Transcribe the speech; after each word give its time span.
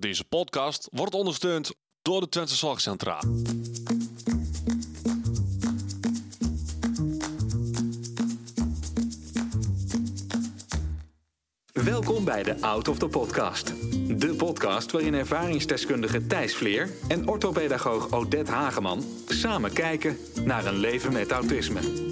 Deze 0.00 0.24
podcast 0.24 0.88
wordt 0.92 1.14
ondersteund 1.14 1.72
door 2.02 2.20
de 2.20 2.28
Twente 2.28 2.54
Zorgcentra. 2.54 3.20
Welkom 11.72 12.24
bij 12.24 12.42
de 12.42 12.60
Out 12.60 12.88
of 12.88 12.98
the 12.98 13.08
Podcast. 13.08 13.66
De 14.20 14.34
podcast 14.36 14.92
waarin 14.92 15.14
ervaringsdeskundige 15.14 16.26
Thijs 16.26 16.54
Vleer 16.54 16.90
en 17.08 17.28
orthopedagoog 17.28 18.12
Odette 18.12 18.52
Hageman 18.52 19.04
samen 19.28 19.72
kijken 19.72 20.16
naar 20.44 20.66
een 20.66 20.78
leven 20.78 21.12
met 21.12 21.30
autisme. 21.30 22.09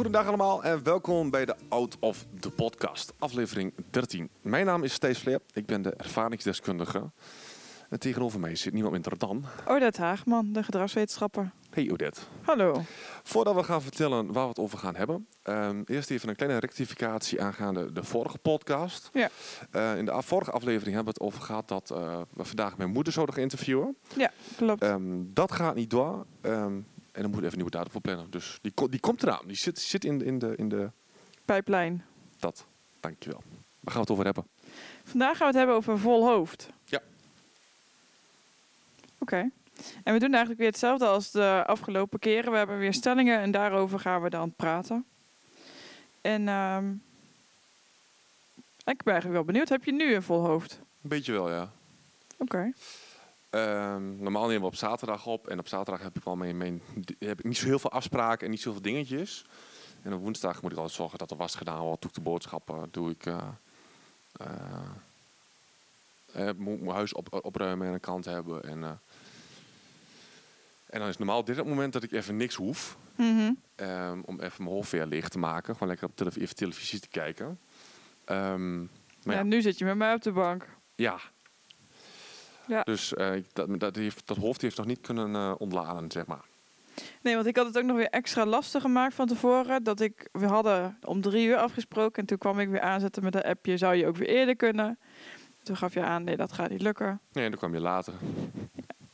Goedendag 0.00 0.26
allemaal 0.28 0.64
en 0.64 0.82
welkom 0.82 1.30
bij 1.30 1.44
de 1.44 1.54
Out 1.68 1.96
of 1.98 2.26
the 2.40 2.50
Podcast, 2.50 3.12
aflevering 3.18 3.72
13. 3.90 4.30
Mijn 4.42 4.66
naam 4.66 4.82
is 4.82 4.92
Stees 4.92 5.18
Vleer, 5.18 5.40
ik 5.52 5.66
ben 5.66 5.82
de 5.82 5.90
ervaringsdeskundige. 5.90 7.10
En 7.88 7.98
tegenover 7.98 8.40
mij 8.40 8.56
zit 8.56 8.72
niemand 8.72 8.92
minder 8.92 9.18
dan... 9.18 9.44
Odette 9.66 10.00
Haagman, 10.02 10.52
de 10.52 10.62
gedragswetenschapper. 10.62 11.52
Hey 11.70 11.90
Odette. 11.92 12.20
Hallo. 12.42 12.82
Voordat 13.22 13.54
we 13.54 13.62
gaan 13.62 13.82
vertellen 13.82 14.32
waar 14.32 14.42
we 14.42 14.48
het 14.48 14.58
over 14.58 14.78
gaan 14.78 14.96
hebben, 14.96 15.26
ehm, 15.42 15.82
eerst 15.84 16.10
even 16.10 16.28
een 16.28 16.36
kleine 16.36 16.58
rectificatie 16.58 17.42
aangaande 17.42 17.92
de 17.92 18.04
vorige 18.04 18.38
podcast. 18.38 19.10
Ja. 19.12 19.28
Eh, 19.70 19.96
in 19.96 20.04
de 20.04 20.22
vorige 20.22 20.50
aflevering 20.50 20.94
hebben 20.94 21.14
we 21.14 21.24
het 21.24 21.32
over 21.32 21.42
gehad 21.42 21.68
dat 21.68 21.90
eh, 21.90 22.20
we 22.34 22.44
vandaag 22.44 22.76
mijn 22.76 22.90
moeder 22.90 23.12
zouden 23.12 23.34
gaan 23.34 23.44
interviewen. 23.44 23.96
Ja, 24.16 24.30
klopt. 24.56 24.82
Ehm, 24.82 25.22
dat 25.24 25.52
gaat 25.52 25.74
niet 25.74 25.90
door. 25.90 26.26
Ehm, 26.40 26.72
en 27.12 27.22
dan 27.22 27.30
moet 27.30 27.38
even 27.40 27.50
een 27.50 27.54
nieuwe 27.54 27.70
datum 27.70 27.90
voor 27.90 28.00
plannen. 28.00 28.30
Dus 28.30 28.58
die, 28.62 28.72
ko- 28.72 28.88
die 28.88 29.00
komt 29.00 29.22
eraan. 29.22 29.46
Die 29.46 29.56
zit, 29.56 29.78
zit 29.78 30.04
in, 30.04 30.22
in, 30.24 30.38
de, 30.38 30.56
in 30.56 30.68
de... 30.68 30.90
Pijplijn. 31.44 32.04
Dat. 32.38 32.66
Dankjewel. 33.00 33.42
Waar 33.80 33.94
gaan 33.94 33.94
we 33.94 34.00
het 34.00 34.10
over 34.10 34.24
hebben? 34.24 34.46
Vandaag 35.04 35.30
gaan 35.36 35.38
we 35.38 35.44
het 35.46 35.54
hebben 35.56 35.74
over 35.76 35.98
vol 35.98 36.26
hoofd. 36.26 36.68
Ja. 36.84 37.00
Oké. 39.18 39.50
En 40.04 40.12
we 40.12 40.18
doen 40.18 40.28
eigenlijk 40.30 40.58
weer 40.58 40.68
hetzelfde 40.68 41.06
als 41.06 41.30
de 41.30 41.62
afgelopen 41.66 42.18
keren. 42.18 42.50
We 42.52 42.58
hebben 42.58 42.78
weer 42.78 42.94
stellingen 42.94 43.38
en 43.38 43.50
daarover 43.50 44.00
gaan 44.00 44.22
we 44.22 44.30
dan 44.30 44.52
praten. 44.52 45.04
En 46.20 46.48
ehm, 46.48 46.90
ik 48.84 49.02
ben 49.02 49.12
eigenlijk 49.12 49.32
wel 49.32 49.44
benieuwd. 49.44 49.68
Heb 49.68 49.84
je 49.84 49.92
nu 49.92 50.14
een 50.14 50.22
vol 50.22 50.44
hoofd? 50.44 50.72
Een 51.02 51.08
beetje 51.08 51.32
wel, 51.32 51.50
ja. 51.50 51.72
Oké. 52.38 52.72
Ehm, 53.50 54.22
normaal 54.22 54.46
nemen 54.46 54.60
we 54.60 54.66
op 54.66 54.74
zaterdag 54.74 55.26
op. 55.26 55.48
En 55.48 55.58
op 55.58 55.68
zaterdag 55.68 56.02
heb 56.02 56.16
ik 56.16 56.24
wel 56.24 56.36
mijn, 56.36 56.56
mijn, 56.56 56.82
heb 57.18 57.38
ik 57.38 57.44
niet 57.44 57.56
zo 57.56 57.66
heel 57.66 57.78
veel 57.78 57.90
afspraken 57.90 58.44
en 58.44 58.50
niet 58.50 58.60
zoveel 58.60 58.82
dingetjes. 58.82 59.44
En 60.02 60.12
op 60.14 60.20
woensdag 60.20 60.62
moet 60.62 60.72
ik 60.72 60.76
altijd 60.78 60.96
zorgen 60.96 61.18
dat 61.18 61.30
er 61.30 61.36
was 61.36 61.54
gedaan 61.54 61.80
wordt. 61.80 62.00
Doe 62.00 62.10
ik 62.10 62.16
de 62.16 62.22
boodschappen, 62.22 62.88
doe 62.90 63.10
ik... 63.10 63.26
eh, 63.26 63.48
moet 66.56 66.80
mijn 66.80 66.94
huis 66.94 67.12
op, 67.12 67.44
opruimen 67.44 67.86
en 67.86 67.92
een 67.92 68.00
kant 68.00 68.24
hebben. 68.24 68.62
En, 68.62 68.84
en 70.86 71.00
dan 71.00 71.08
is 71.08 71.16
normaal 71.16 71.44
dit 71.44 71.56
het 71.56 71.66
moment 71.66 71.92
dat 71.92 72.02
ik 72.02 72.12
even 72.12 72.36
niks 72.36 72.54
hoef. 72.54 72.96
Mhm. 73.16 73.52
Ehm, 73.74 74.20
om 74.24 74.40
even 74.40 74.62
mijn 74.64 74.74
hoofd 74.76 74.90
weer 74.90 75.06
leeg 75.06 75.28
te 75.28 75.38
maken. 75.38 75.72
Gewoon 75.72 75.88
lekker 75.88 76.08
op 76.08 76.16
telev- 76.16 76.36
even 76.36 76.54
televisie 76.54 77.00
te 77.00 77.08
kijken. 77.08 77.58
Ehm, 78.24 78.78
maar 78.78 78.88
Ja, 79.24 79.32
ja, 79.32 79.42
nu 79.42 79.60
zit 79.62 79.78
je 79.78 79.84
met 79.84 79.96
mij 79.96 80.14
op 80.14 80.22
de 80.22 80.32
bank. 80.32 80.68
ja. 80.94 81.18
Ja. 82.70 82.82
Dus 82.82 83.14
eh, 83.14 83.30
dat, 83.52 83.80
dat, 83.80 83.96
heeft, 83.96 84.26
dat 84.26 84.36
hoofd 84.36 84.62
heeft 84.62 84.76
nog 84.76 84.86
niet 84.86 85.00
kunnen 85.00 85.34
eh, 85.34 85.54
ontladen, 85.58 86.10
zeg 86.10 86.26
maar. 86.26 86.44
Nee, 87.22 87.34
want 87.34 87.46
ik 87.46 87.56
had 87.56 87.66
het 87.66 87.78
ook 87.78 87.84
nog 87.84 87.96
weer 87.96 88.08
extra 88.08 88.46
lastig 88.46 88.82
gemaakt 88.82 89.14
van 89.14 89.26
tevoren. 89.26 89.82
Dat 89.82 90.00
ik, 90.00 90.28
we 90.32 90.46
hadden 90.46 90.98
om 91.04 91.20
drie 91.20 91.46
uur 91.46 91.56
afgesproken. 91.56 92.20
En 92.20 92.26
toen 92.26 92.38
kwam 92.38 92.58
ik 92.58 92.68
weer 92.68 92.80
aanzetten 92.80 93.22
met 93.22 93.34
een 93.34 93.42
appje. 93.42 93.76
Zou 93.76 93.94
je 93.94 94.06
ook 94.06 94.16
weer 94.16 94.28
eerder 94.28 94.56
kunnen? 94.56 94.98
Toen 95.62 95.76
gaf 95.76 95.94
je 95.94 96.02
aan, 96.02 96.24
nee, 96.24 96.36
dat 96.36 96.52
gaat 96.52 96.70
niet 96.70 96.82
lukken. 96.82 97.20
Nee, 97.32 97.48
dan 97.48 97.58
kwam 97.58 97.74
je 97.74 97.80
later. 97.80 98.14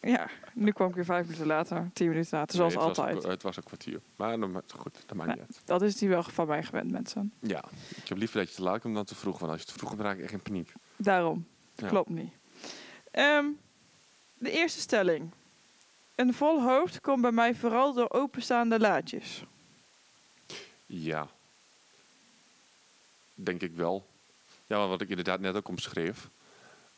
Ja, 0.00 0.28
nu 0.54 0.70
kwam 0.72 0.88
ik 0.88 0.94
weer 0.94 1.04
vijf 1.04 1.24
minuten 1.24 1.46
later. 1.46 1.90
Tien 1.92 2.08
minuten 2.08 2.38
later, 2.38 2.56
zoals 2.56 2.74
Nee, 2.74 2.84
het 2.84 2.98
altijd. 2.98 3.14
Was, 3.22 3.32
het 3.32 3.42
was 3.42 3.56
een 3.56 3.62
kwartier. 3.62 4.00
Maar 4.16 4.38
dan, 4.38 4.62
goed, 4.76 5.04
dat 5.06 5.16
maakt 5.16 5.30
niet 5.30 5.40
uit. 5.40 5.60
Dat 5.64 5.82
is 5.82 5.96
die 5.96 6.08
wel 6.08 6.22
van 6.22 6.46
mij 6.46 6.62
gewend, 6.62 6.90
mensen. 6.90 7.32
Ja, 7.40 7.64
ik 7.96 8.08
heb 8.08 8.18
liever 8.18 8.38
dat 8.38 8.48
je 8.48 8.54
te 8.54 8.62
laat 8.62 8.80
komt 8.80 8.94
dan 8.94 9.04
te 9.04 9.14
vroeg. 9.14 9.38
Want 9.38 9.52
als 9.52 9.60
je 9.60 9.66
te 9.66 9.72
vroeg 9.72 9.88
komt, 9.88 10.00
raak 10.00 10.16
ik 10.16 10.22
echt 10.22 10.32
in 10.32 10.40
paniek. 10.42 10.72
Daarom. 10.96 11.46
Ja. 11.74 11.88
Klopt 11.88 12.08
niet. 12.08 12.32
Ehm, 13.16 13.46
de 14.38 14.50
eerste 14.50 14.80
stelling. 14.80 15.30
Een 16.14 16.34
vol 16.34 16.62
hoofd 16.62 17.00
komt 17.00 17.22
bij 17.22 17.32
mij 17.32 17.54
vooral 17.54 17.92
door 17.94 18.10
openstaande 18.10 18.78
laadjes. 18.78 19.44
Ja. 20.86 21.28
Denk 23.34 23.62
ik 23.62 23.74
wel. 23.74 24.06
Ja, 24.66 24.78
maar 24.78 24.88
wat 24.88 25.00
ik 25.00 25.08
inderdaad 25.08 25.40
net 25.40 25.54
ook 25.54 25.68
omschreef. 25.68 26.28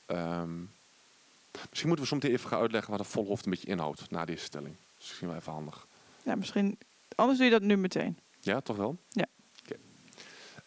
Ehm, 0.07 0.59
misschien 1.69 1.89
moeten 1.89 2.05
we 2.05 2.11
soms 2.11 2.25
even 2.25 2.49
gaan 2.49 2.61
uitleggen 2.61 2.91
wat 2.91 3.01
een 3.01 3.07
vol 3.07 3.27
hoofd 3.27 3.45
een 3.45 3.51
beetje 3.51 3.69
inhoudt 3.69 4.11
na 4.11 4.25
deze 4.25 4.45
stelling. 4.45 4.75
Misschien 4.97 5.29
wel 5.29 5.37
even 5.37 5.53
handig. 5.53 5.87
Ja, 6.23 6.35
misschien... 6.35 6.79
Anders 7.15 7.39
doe 7.39 7.47
je 7.47 7.53
dat 7.53 7.63
nu 7.63 7.77
meteen. 7.77 8.19
Ja, 8.41 8.61
toch 8.61 8.77
wel? 8.77 8.97
Ja. 9.09 9.27
Oké. 9.63 9.77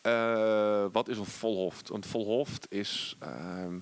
Eh, 0.01 0.91
wat 0.91 1.07
is 1.07 1.17
een 1.17 1.25
vol 1.25 1.55
hoofd? 1.55 1.89
Een 1.89 2.03
vol 2.03 2.25
hoofd 2.25 2.65
is 2.69 3.15
ehm, 3.19 3.77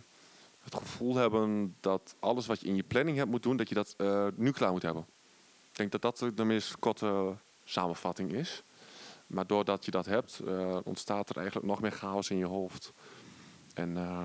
het 0.74 0.82
gevoel 0.82 1.16
hebben 1.16 1.76
dat 1.80 2.16
alles 2.20 2.46
wat 2.46 2.60
je 2.62 2.68
in 2.68 2.76
je 2.76 2.84
planning 2.84 3.18
hebt 3.18 3.30
moet 3.30 3.44
doen, 3.44 3.58
dat 3.58 3.70
je 3.70 3.76
dat 3.76 3.94
eh, 3.98 4.28
nu 4.36 4.52
klaar 4.52 4.72
moet 4.72 4.82
hebben. 4.82 5.06
Ik 5.72 5.78
denk 5.78 5.92
dat 5.92 6.02
dat 6.02 6.32
de 6.38 6.44
meest 6.44 6.80
korte 6.80 7.36
samenvatting 7.64 8.32
is. 8.34 8.64
Maar 9.28 9.48
doordat 9.48 9.86
je 9.86 9.92
dat 9.92 10.06
hebt, 10.06 10.40
eh, 10.48 10.78
ontstaat 10.84 11.30
er 11.30 11.36
eigenlijk 11.38 11.68
nog 11.68 11.82
meer 11.82 11.92
chaos 11.92 12.30
in 12.30 12.38
je 12.38 12.46
hoofd. 12.46 12.92
En 13.74 13.98
eh, 13.98 14.24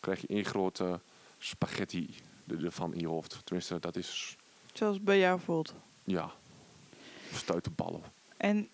krijg 0.00 0.20
je 0.20 0.26
één 0.26 0.44
grote 0.44 1.00
spaghetti 1.38 2.14
er- 2.46 2.64
ervan 2.64 2.92
in 2.94 3.00
je 3.00 3.08
hoofd. 3.08 3.40
Tenminste, 3.44 3.78
dat 3.80 3.96
is, 3.96 4.36
Zoals 4.72 5.00
bij 5.02 5.18
jou 5.18 5.40
voelt. 5.40 5.74
ja, 6.04 6.30
stuitenballen. 7.32 8.02
En 8.36 8.68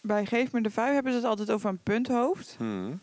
bij 0.00 0.26
Geef 0.26 0.52
me 0.52 0.60
de 0.60 0.70
Vijf 0.70 0.92
hebben 0.94 1.12
ze 1.12 1.18
het 1.18 1.26
altijd 1.26 1.50
over 1.50 1.68
een 1.70 1.82
punthoofd. 1.82 2.54
Hmm. 2.58 3.00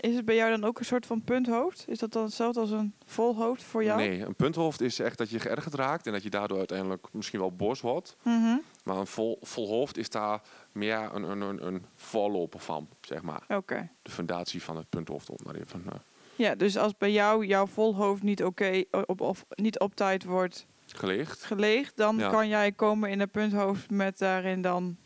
Is 0.00 0.14
het 0.14 0.24
bij 0.24 0.34
jou 0.34 0.50
dan 0.50 0.64
ook 0.64 0.78
een 0.78 0.84
soort 0.84 1.06
van 1.06 1.22
punthoofd? 1.22 1.84
Is 1.88 1.98
dat 1.98 2.12
dan 2.12 2.24
hetzelfde 2.24 2.60
als 2.60 2.70
een 2.70 2.94
vol 3.06 3.36
hoofd 3.36 3.62
voor 3.62 3.84
jou? 3.84 3.98
Nee, 4.00 4.20
een 4.24 4.34
punthoofd 4.34 4.80
is 4.80 4.98
echt 4.98 5.18
dat 5.18 5.30
je 5.30 5.38
geërgerd 5.38 5.74
raakt 5.74 6.06
en 6.06 6.12
dat 6.12 6.22
je 6.22 6.30
daardoor 6.30 6.58
uiteindelijk 6.58 7.06
misschien 7.12 7.40
wel 7.40 7.52
boos 7.52 7.80
wordt. 7.80 8.16
Mhm. 8.22 8.56
Maar 8.84 8.96
een 8.96 9.06
vol, 9.06 9.38
vol 9.42 9.68
hoofd 9.68 9.96
is 9.96 10.10
daar 10.10 10.40
meer 10.72 11.10
een, 11.14 11.22
een, 11.22 11.40
een, 11.40 11.66
een 11.66 11.84
voorloper 11.94 12.60
van, 12.60 12.88
zeg 13.00 13.22
maar. 13.22 13.42
Oké. 13.48 13.88
De 14.02 14.10
fundatie 14.10 14.62
van 14.62 14.76
het 14.76 14.88
punthoofd, 14.88 15.30
om 15.30 15.36
maar 15.44 15.54
even. 15.54 15.82
eh, 15.86 15.92
Ja, 16.36 16.54
dus 16.54 16.76
als 16.76 16.96
bij 16.98 17.12
jou 17.12 17.46
jouw 17.46 17.66
vol 17.66 17.94
hoofd 17.96 18.22
niet 18.22 18.44
oké 18.44 18.84
op, 19.06 19.20
of 19.20 19.44
niet 19.48 19.78
op 19.78 19.94
tijd 19.94 20.24
wordt 20.24 20.66
geleegd. 20.86 21.44
geleegd, 21.44 21.96
dan 21.96 22.16
Ja. 22.18 22.30
kan 22.30 22.48
jij 22.48 22.72
komen 22.72 23.10
in 23.10 23.20
een 23.20 23.30
punthoofd 23.30 23.90
met 23.90 24.18
daarin 24.18 24.62
dan 24.62 24.96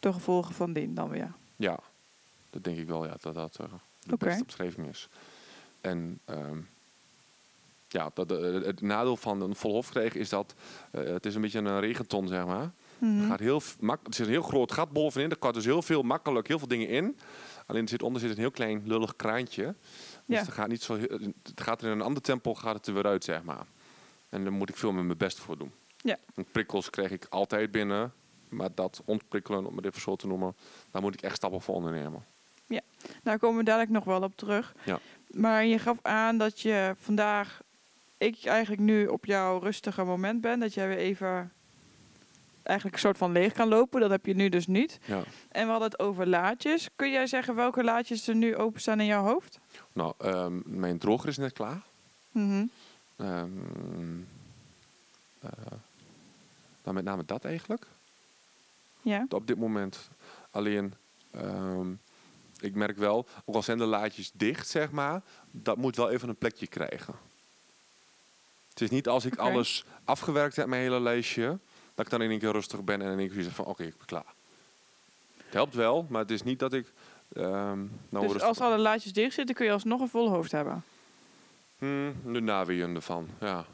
de 0.00 0.12
gevolgen 0.12 0.54
van 0.54 0.72
dien 0.72 0.94
dan 0.94 1.08
weer. 1.08 1.32
Ja, 1.56 1.78
dat 2.50 2.64
denk 2.64 2.78
ik 2.78 2.86
wel, 2.86 3.04
ja, 3.06 3.16
dat 3.20 3.34
dat 3.34 3.56
eh, 3.60 3.66
de 4.04 4.14
Oké. 4.14 4.24
beste 4.24 4.42
omschrijving 4.42 4.88
is. 4.88 5.08
En 5.80 6.18
ehm, 6.24 6.58
ja, 7.88 8.10
dat, 8.14 8.30
eh, 8.32 8.52
het 8.52 8.80
nadeel 8.80 9.16
van 9.16 9.40
een 9.40 9.54
vol 9.56 9.72
hoofd 9.72 9.90
krijgen 9.90 10.20
is 10.20 10.28
dat 10.28 10.54
eh, 10.90 11.04
het 11.04 11.26
is 11.26 11.34
een 11.34 11.40
beetje 11.40 11.58
een 11.58 11.80
regenton, 11.80 12.28
zeg 12.28 12.46
maar. 12.46 12.70
Mhm. 12.98 13.20
Er, 13.22 13.26
gaat 13.28 13.40
heel, 13.40 13.62
mak- 13.80 14.06
er 14.06 14.14
zit 14.14 14.26
een 14.26 14.32
heel 14.32 14.42
groot 14.42 14.72
gat 14.72 14.90
bovenin. 14.92 15.30
Er 15.30 15.36
kan 15.36 15.52
dus 15.52 15.64
heel 15.64 15.82
veel 15.82 16.02
makkelijk 16.02 16.48
heel 16.48 16.58
veel 16.58 16.68
dingen 16.68 16.88
in. 16.88 17.18
Alleen 17.66 17.82
er 17.82 17.88
zit 17.88 18.02
onder 18.02 18.20
zit 18.20 18.30
een 18.30 18.36
heel 18.36 18.50
klein 18.50 18.82
lullig 18.86 19.16
kraantje. 19.16 19.64
Dus 19.64 20.36
Ja. 20.36 20.38
het 20.44 20.52
gaat 20.52 20.68
niet 20.68 20.82
zo. 20.82 20.96
Het 20.98 21.60
gaat 21.60 21.80
er 21.82 21.86
in 21.86 21.92
een 21.92 22.02
ander 22.02 22.22
tempo 22.22 22.54
gaat 22.54 22.74
het 22.74 22.86
er 22.86 22.94
weer 22.94 23.06
uit, 23.06 23.24
zeg 23.24 23.42
maar. 23.42 23.66
En 24.28 24.42
daar 24.42 24.52
moet 24.52 24.68
ik 24.68 24.76
veel 24.76 24.92
meer 24.92 25.04
mijn 25.04 25.18
best 25.18 25.38
voor 25.38 25.58
doen. 25.58 25.72
Ja. 25.96 26.16
En 26.34 26.44
prikkels 26.52 26.90
krijg 26.90 27.10
ik 27.10 27.26
altijd 27.30 27.70
binnen. 27.70 28.12
Maar 28.48 28.68
dat 28.74 29.02
ontprikkelen, 29.04 29.66
om 29.66 29.76
het 29.76 29.84
even 29.86 30.00
zo 30.00 30.16
te 30.16 30.26
noemen, 30.26 30.56
daar 30.90 31.02
moet 31.02 31.14
ik 31.14 31.20
echt 31.22 31.36
stappen 31.36 31.60
voor 31.60 31.74
ondernemen. 31.74 32.24
Daar 33.24 33.38
komen 33.38 33.58
we 33.58 33.64
dadelijk 33.64 33.90
nog 33.90 34.04
wel 34.04 34.22
op 34.22 34.36
terug. 34.36 34.74
Ja. 34.84 34.98
Maar 35.30 35.64
je 35.64 35.78
gaf 35.78 35.98
aan 36.02 36.38
dat 36.38 36.60
je 36.60 36.94
vandaag, 37.00 37.60
ik 38.18 38.44
eigenlijk 38.44 38.82
nu 38.82 39.06
op 39.06 39.24
jouw 39.24 39.58
rustige 39.58 40.04
moment 40.04 40.40
ben. 40.40 40.60
Dat 40.60 40.74
jij 40.74 40.88
weer 40.88 40.96
even 40.96 41.52
eigenlijk 42.62 42.96
een 42.96 43.02
soort 43.02 43.18
van 43.18 43.32
leeg 43.32 43.52
kan 43.52 43.68
lopen. 43.68 44.00
Dat 44.00 44.10
heb 44.10 44.26
je 44.26 44.34
nu 44.34 44.48
dus 44.48 44.66
niet. 44.66 44.98
Ja. 45.04 45.22
En 45.48 45.64
we 45.64 45.70
hadden 45.70 45.90
het 45.90 45.98
over 45.98 46.26
laadjes. 46.26 46.88
Kun 46.96 47.10
jij 47.10 47.26
zeggen 47.26 47.54
welke 47.54 47.84
laadjes 47.84 48.28
er 48.28 48.34
nu 48.34 48.56
openstaan 48.56 49.00
in 49.00 49.06
jouw 49.06 49.24
hoofd? 49.24 49.58
Nou, 49.92 50.14
ehm, 50.18 50.60
mijn 50.64 50.98
droger 50.98 51.28
is 51.28 51.36
net 51.36 51.52
klaar. 51.52 51.80
Nou, 56.82 56.96
met 56.96 57.04
name 57.04 57.22
dat 57.26 57.44
eigenlijk. 57.44 57.86
Ja. 59.02 59.26
op 59.28 59.46
dit 59.46 59.58
moment. 59.58 60.10
Alleen, 60.50 60.94
ehm, 61.30 61.86
ik 62.64 62.74
merk 62.74 62.96
wel, 62.96 63.26
ook 63.44 63.54
al 63.54 63.62
zijn 63.62 63.78
de 63.78 63.84
laadjes 63.84 64.30
dicht, 64.34 64.68
zeg 64.68 64.90
maar, 64.90 65.22
dat 65.50 65.76
moet 65.76 65.96
wel 65.96 66.10
even 66.10 66.28
een 66.28 66.36
plekje 66.36 66.66
krijgen. 66.66 67.14
Het 68.68 68.80
is 68.80 68.90
niet 68.90 69.08
als 69.08 69.24
ik 69.24 69.36
alles 69.36 69.84
afgewerkt 70.04 70.56
heb, 70.56 70.66
mijn 70.66 70.82
hele 70.82 71.00
lijstje, 71.00 71.58
dat 71.94 72.04
ik 72.04 72.10
dan 72.10 72.22
in 72.22 72.30
één 72.30 72.38
keer 72.38 72.52
rustig 72.52 72.84
ben 72.84 73.02
en 73.02 73.12
in 73.12 73.18
één 73.18 73.30
keer 73.30 73.42
zeg 73.42 73.54
van, 73.54 73.64
oké, 73.64 73.82
ik 73.82 73.96
ben 73.96 74.06
klaar. 74.06 74.34
Het 75.36 75.52
helpt 75.52 75.74
wel, 75.74 76.06
maar 76.08 76.20
het 76.20 76.30
is 76.30 76.42
niet 76.42 76.58
dat 76.58 76.72
ik 76.72 76.92
Ehm, 77.34 77.78
nou, 78.08 78.24
dus 78.24 78.32
dus 78.32 78.42
als 78.42 78.60
alle 78.60 78.78
laadjes 78.78 79.12
dicht 79.12 79.34
zitten, 79.34 79.54
kun 79.54 79.64
je 79.64 79.72
alsnog 79.72 80.00
een 80.00 80.08
vol 80.08 80.30
hoofd 80.30 80.52
hebben. 80.52 80.84
Hmm, 81.78 82.14
de 82.32 82.40
naweeën 82.40 82.94
ervan, 82.94 83.28
ja. 83.40 83.66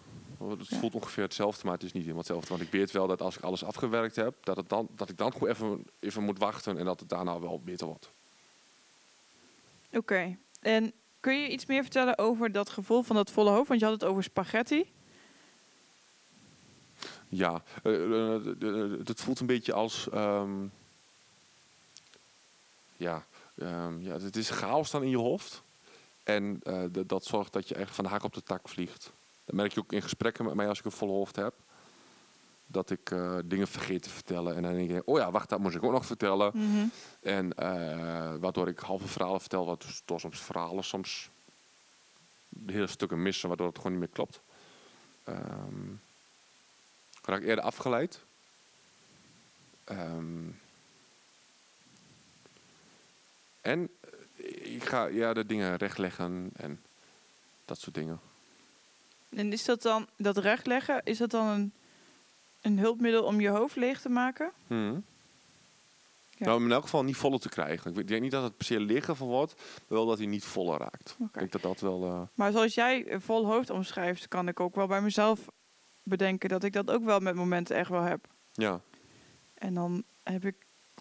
Het 0.49 0.69
Ja. 0.69 0.79
voelt 0.79 0.95
ongeveer 0.95 1.23
hetzelfde, 1.25 1.65
maar 1.65 1.75
het 1.75 1.83
is 1.83 1.93
niet 1.93 2.03
helemaal 2.03 2.23
hetzelfde. 2.23 2.49
Want 2.49 2.61
ik 2.61 2.71
weet 2.71 2.91
wel 2.91 3.07
dat 3.07 3.23
als 3.23 3.37
ik 3.37 3.43
alles 3.43 3.65
afgewerkt 3.65 4.17
heb, 4.17 4.35
dat, 4.43 4.57
het 4.57 4.69
dan, 4.69 4.89
dat 4.97 5.09
ik 5.09 5.17
dan 5.19 5.33
gewoon 5.33 5.49
even, 5.49 5.85
even 5.99 6.23
moet 6.23 6.39
wachten 6.39 6.79
en 6.79 6.85
dat 6.85 7.01
het 7.01 7.09
daarna 7.09 7.41
wel 7.41 7.61
beter 7.65 7.87
wordt. 7.87 8.11
Oké. 9.93 10.37
En 10.61 10.93
kun 11.21 11.41
je 11.41 11.49
iets 11.49 11.67
meer 11.67 11.83
vertellen 11.83 12.19
over 12.19 12.53
dat 12.53 12.71
gevoel 12.71 13.03
van 13.03 13.17
dat 13.17 13.31
volle 13.31 13.51
hoofd? 13.51 13.69
Want 13.69 13.81
je 13.81 13.87
had 13.87 14.01
het 14.01 14.11
over 14.11 14.23
spaghetti. 14.23 14.93
Ja, 17.29 17.63
eh, 17.83 17.95
eh, 17.95 18.35
eh, 18.35 18.93
eh, 18.93 18.99
het 19.05 19.21
voelt 19.21 19.41
een 19.41 19.47
beetje 19.47 19.73
als. 19.73 20.09
ehm, 20.09 20.67
ja, 22.97 23.27
ehm, 23.59 24.01
ja, 24.01 24.19
het 24.19 24.37
is 24.37 24.51
chaos 24.51 24.91
dan 24.91 25.03
in 25.03 25.11
je 25.11 25.19
hoofd. 25.19 25.63
En 26.23 26.61
dat 27.07 27.25
zorgt 27.25 27.53
dat 27.53 27.69
je 27.69 27.75
echt 27.75 27.95
van 27.95 28.05
de 28.05 28.11
haak 28.11 28.23
op 28.23 28.35
de 28.35 28.43
tak 28.43 28.69
vliegt. 28.69 29.13
Dat 29.45 29.55
merk 29.55 29.73
je 29.73 29.81
ook 29.81 29.93
in 29.93 30.03
gesprekken 30.03 30.45
met 30.45 30.55
mij 30.55 30.69
als 30.69 30.79
ik 30.79 30.85
een 30.85 30.91
volle 30.91 31.13
hoofd 31.13 31.37
heb. 31.37 31.55
Dat 32.73 32.91
ik 32.91 33.11
eh, 33.11 33.39
dingen 33.45 33.69
vergeet 33.69 34.03
te 34.03 34.11
vertellen. 34.11 34.57
En 34.57 34.63
dan 34.63 34.75
denk 34.75 34.91
ik, 34.91 35.03
oh 35.05 35.19
ja, 35.19 35.31
wacht, 35.31 35.49
dat 35.49 35.59
moest 35.59 35.77
ik 35.77 35.83
ook 35.83 35.93
nog 35.93 36.07
vertellen. 36.07 36.51
Mhm. 36.55 36.87
En 37.21 37.55
eh, 37.55 38.35
waardoor 38.41 38.69
ik 38.69 38.79
halve 38.79 39.09
verhalen 39.09 39.41
vertel, 39.41 39.67
waardoor 39.67 40.21
soms 40.21 40.41
verhalen 40.41 40.85
soms 40.85 41.31
hele 42.67 42.87
stukken 42.87 43.23
missen, 43.23 43.49
waardoor 43.49 43.67
het 43.67 43.77
gewoon 43.77 43.93
niet 43.93 44.01
meer 44.01 44.11
klopt. 44.13 44.41
Ehm 45.25 45.95
raak 47.31 47.41
ik 47.41 47.47
eerder 47.47 47.65
afgeleid. 47.65 48.21
Ehm, 49.85 50.49
en 53.61 53.89
eh, 54.37 54.75
ik 54.75 54.85
ga 54.85 55.07
ja, 55.07 55.33
de 55.33 55.47
dingen 55.47 55.77
rechtleggen 55.77 56.51
en 56.57 56.83
dat 57.65 57.79
soort 57.79 57.95
dingen. 57.95 58.21
En 59.29 59.53
is 59.53 59.65
dat 59.65 59.83
dan, 59.83 60.09
dat 60.17 60.37
rechtleggen, 60.37 61.01
is 61.05 61.19
dat 61.19 61.31
dan 61.31 61.47
een, 61.47 61.73
een 62.61 62.79
hulpmiddel 62.79 63.23
om 63.25 63.41
je 63.41 63.49
hoofd 63.49 63.77
leeg 63.77 64.01
te 64.01 64.09
maken? 64.09 64.51
Hmm. 64.67 65.05
Ja. 66.37 66.47
Nou, 66.47 66.65
in 66.65 66.73
elk 66.73 66.83
geval 66.83 67.05
niet 67.05 67.17
voller 67.17 67.41
te 67.41 67.49
krijgen. 67.49 67.97
Ik 67.97 68.09
denk 68.09 68.23
niet 68.23 68.31
dat 68.31 68.43
het 68.43 68.57
per 68.57 68.67
se 68.67 68.81
liggen 68.81 69.17
van 69.17 69.29
wordt, 69.29 69.55
maar 69.57 69.99
wel 69.99 70.07
dat 70.07 70.19
hij 70.19 70.27
niet 70.27 70.45
voller 70.45 70.79
raakt. 70.79 71.17
Ik 71.21 71.33
denk 71.39 71.53
dat 71.53 71.63
dat 71.63 71.81
wel... 71.81 72.05
eh, 72.05 72.21
Maar 72.35 72.53
zoals 72.53 72.75
jij 72.75 73.13
een 73.13 73.21
vol 73.21 73.47
hoofd 73.47 73.71
omschrijft, 73.71 74.29
kan 74.29 74.49
ik 74.49 74.61
ook 74.61 74.75
wel 74.75 74.87
bij 74.87 75.03
mezelf 75.03 75.41
bedenken 76.03 76.49
dat 76.49 76.65
ik 76.65 76.73
dat 76.73 76.91
ook 76.91 77.05
wel 77.05 77.21
met 77.21 77.35
momenten 77.35 77.77
echt 77.77 77.91
wel 77.91 78.03
heb. 78.03 78.27
ja. 78.53 78.81
En 79.55 79.75
dan 79.75 80.03
heb 80.23 80.45
ik 80.45 80.55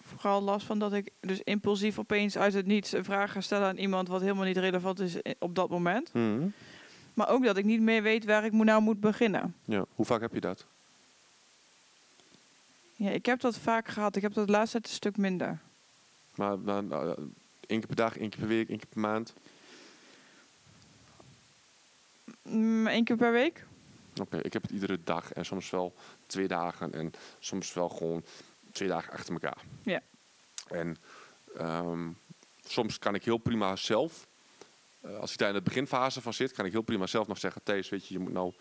vooral 0.04 0.42
last 0.42 0.66
van 0.66 0.80
dat 0.80 0.94
ik 0.94 1.10
dus 1.20 1.42
impulsief 1.44 2.00
opeens 2.00 2.38
uit 2.38 2.54
het 2.54 2.66
niets 2.66 2.92
een 2.92 3.04
vraag 3.04 3.32
ga 3.32 3.42
stellen 3.42 3.68
aan 3.68 3.78
iemand 3.78 4.08
wat 4.08 4.22
helemaal 4.22 4.44
niet 4.46 4.58
relevant 4.58 5.00
is 5.00 5.16
i- 5.16 5.22
op 5.40 5.56
dat 5.56 5.70
moment. 5.70 6.10
Hmm. 6.12 6.54
Maar 7.14 7.30
ook 7.30 7.44
dat 7.46 7.58
ik 7.58 7.66
niet 7.66 7.82
meer 7.82 8.02
weet 8.04 8.26
waar 8.26 8.46
ik 8.46 8.52
nou 8.52 8.82
moet 8.82 9.00
beginnen. 9.00 9.56
ja. 9.66 9.86
Hoe 9.96 10.06
vaak 10.06 10.22
heb 10.22 10.34
je 10.34 10.40
dat? 10.40 10.66
Ja, 13.00 13.10
ik 13.10 13.26
heb 13.26 13.40
dat 13.40 13.58
vaak 13.58 13.88
gehad. 13.88 14.16
Ik 14.16 14.22
heb 14.22 14.34
dat 14.34 14.48
tijd 14.48 14.74
een 14.74 14.84
stuk 14.84 15.18
minder. 15.18 15.60
Maar 16.36 16.60
maar, 16.60 16.84
nou, 16.84 17.16
één 17.68 17.80
keer 17.80 17.88
per 17.88 17.96
dag, 17.96 18.18
één 18.18 18.30
keer 18.30 18.40
per 18.40 18.48
week, 18.48 18.70
één 18.70 18.78
keer 18.78 18.88
per 18.88 19.00
maand? 19.00 19.34
Mm, 22.42 22.88
Eén 22.88 23.04
keer 23.04 23.16
per 23.16 23.32
week? 23.32 23.66
Oké, 24.22 24.38
ik 24.38 24.54
heb 24.54 24.62
het 24.62 24.72
iedere 24.72 25.00
dag 25.04 25.34
en 25.34 25.46
soms 25.46 25.70
wel 25.70 25.94
twee 26.26 26.48
dagen 26.48 26.94
en 26.94 27.12
soms 27.40 27.74
wel 27.74 27.90
gewoon 27.90 28.24
twee 28.72 28.88
dagen 28.88 29.14
achter 29.14 29.34
elkaar. 29.34 29.62
Ja. 29.84 30.02
En 30.68 30.98
ehm, 31.58 32.10
soms 32.64 33.00
kan 33.00 33.16
ik 33.16 33.24
heel 33.26 33.38
prima 33.38 33.76
zelf, 33.76 34.28
eh, 35.02 35.18
als 35.18 35.32
ik 35.32 35.38
daar 35.38 35.50
in 35.50 35.56
de 35.56 35.62
beginfase 35.62 36.22
van 36.22 36.34
zit, 36.34 36.52
kan 36.52 36.66
ik 36.66 36.72
heel 36.72 36.82
prima 36.82 37.08
zelf 37.08 37.28
nog 37.28 37.38
zeggen: 37.38 37.64
Thees, 37.64 37.90
weet 37.90 38.08
je, 38.08 38.14
je 38.14 38.20
moet 38.20 38.34
nou 38.34 38.54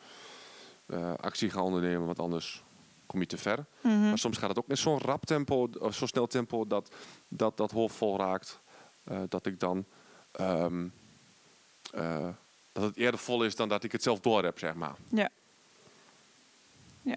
eh, 0.86 1.14
actie 1.14 1.50
gaan 1.50 1.62
ondernemen, 1.62 2.06
want 2.06 2.18
anders 2.18 2.62
kom 3.08 3.20
je 3.20 3.26
te 3.26 3.36
ver. 3.38 3.64
Mhm. 3.80 4.00
Maar 4.08 4.18
soms 4.18 4.38
gaat 4.38 4.48
het 4.48 4.58
ook 4.58 4.68
in 4.68 4.76
zo'n 4.76 4.98
rap 4.98 5.26
tempo, 5.26 5.68
of 5.78 5.94
zo'n 5.94 6.08
snel 6.08 6.26
tempo, 6.26 6.66
dat 6.66 6.90
dat, 7.28 7.56
dat 7.56 7.70
hoofd 7.70 7.96
vol 7.96 8.16
raakt. 8.18 8.60
eh, 9.04 9.20
dat 9.28 9.46
ik 9.46 9.60
dan. 9.60 9.84
ehm, 10.32 10.86
eh, 11.92 12.28
dat 12.72 12.82
het 12.82 12.96
eerder 12.96 13.20
vol 13.20 13.44
is 13.44 13.56
dan 13.56 13.68
dat 13.68 13.84
ik 13.84 13.92
het 13.92 14.02
zelf 14.02 14.20
door 14.20 14.44
heb, 14.44 14.58
zeg 14.58 14.74
maar. 14.74 14.94
Ja. 15.08 15.28
Ja. 17.02 17.16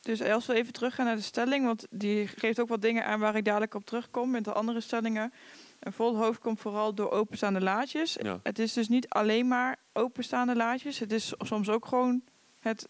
Dus 0.00 0.22
als 0.22 0.46
we 0.46 0.54
even 0.54 0.72
teruggaan 0.72 1.06
naar 1.06 1.16
de 1.16 1.22
stelling, 1.22 1.64
want 1.64 1.86
die 1.90 2.26
geeft 2.26 2.60
ook 2.60 2.68
wat 2.68 2.82
dingen 2.82 3.04
aan 3.06 3.20
waar 3.20 3.36
ik 3.36 3.44
dadelijk 3.44 3.74
op 3.74 3.84
terugkom 3.86 4.30
met 4.30 4.44
de 4.44 4.52
andere 4.52 4.80
stellingen. 4.80 5.32
Een 5.80 5.92
vol 5.92 6.16
hoofd 6.16 6.40
komt 6.40 6.60
vooral 6.60 6.94
door 6.94 7.10
openstaande 7.10 7.60
laadjes. 7.60 8.16
Ja. 8.22 8.40
Het 8.42 8.58
is 8.58 8.72
dus 8.72 8.88
niet 8.88 9.08
alleen 9.08 9.48
maar 9.48 9.78
openstaande 9.92 10.56
laadjes. 10.56 10.98
Het 10.98 11.12
is 11.12 11.32
soms 11.38 11.68
ook 11.68 11.86
gewoon 11.86 12.22
het 12.60 12.88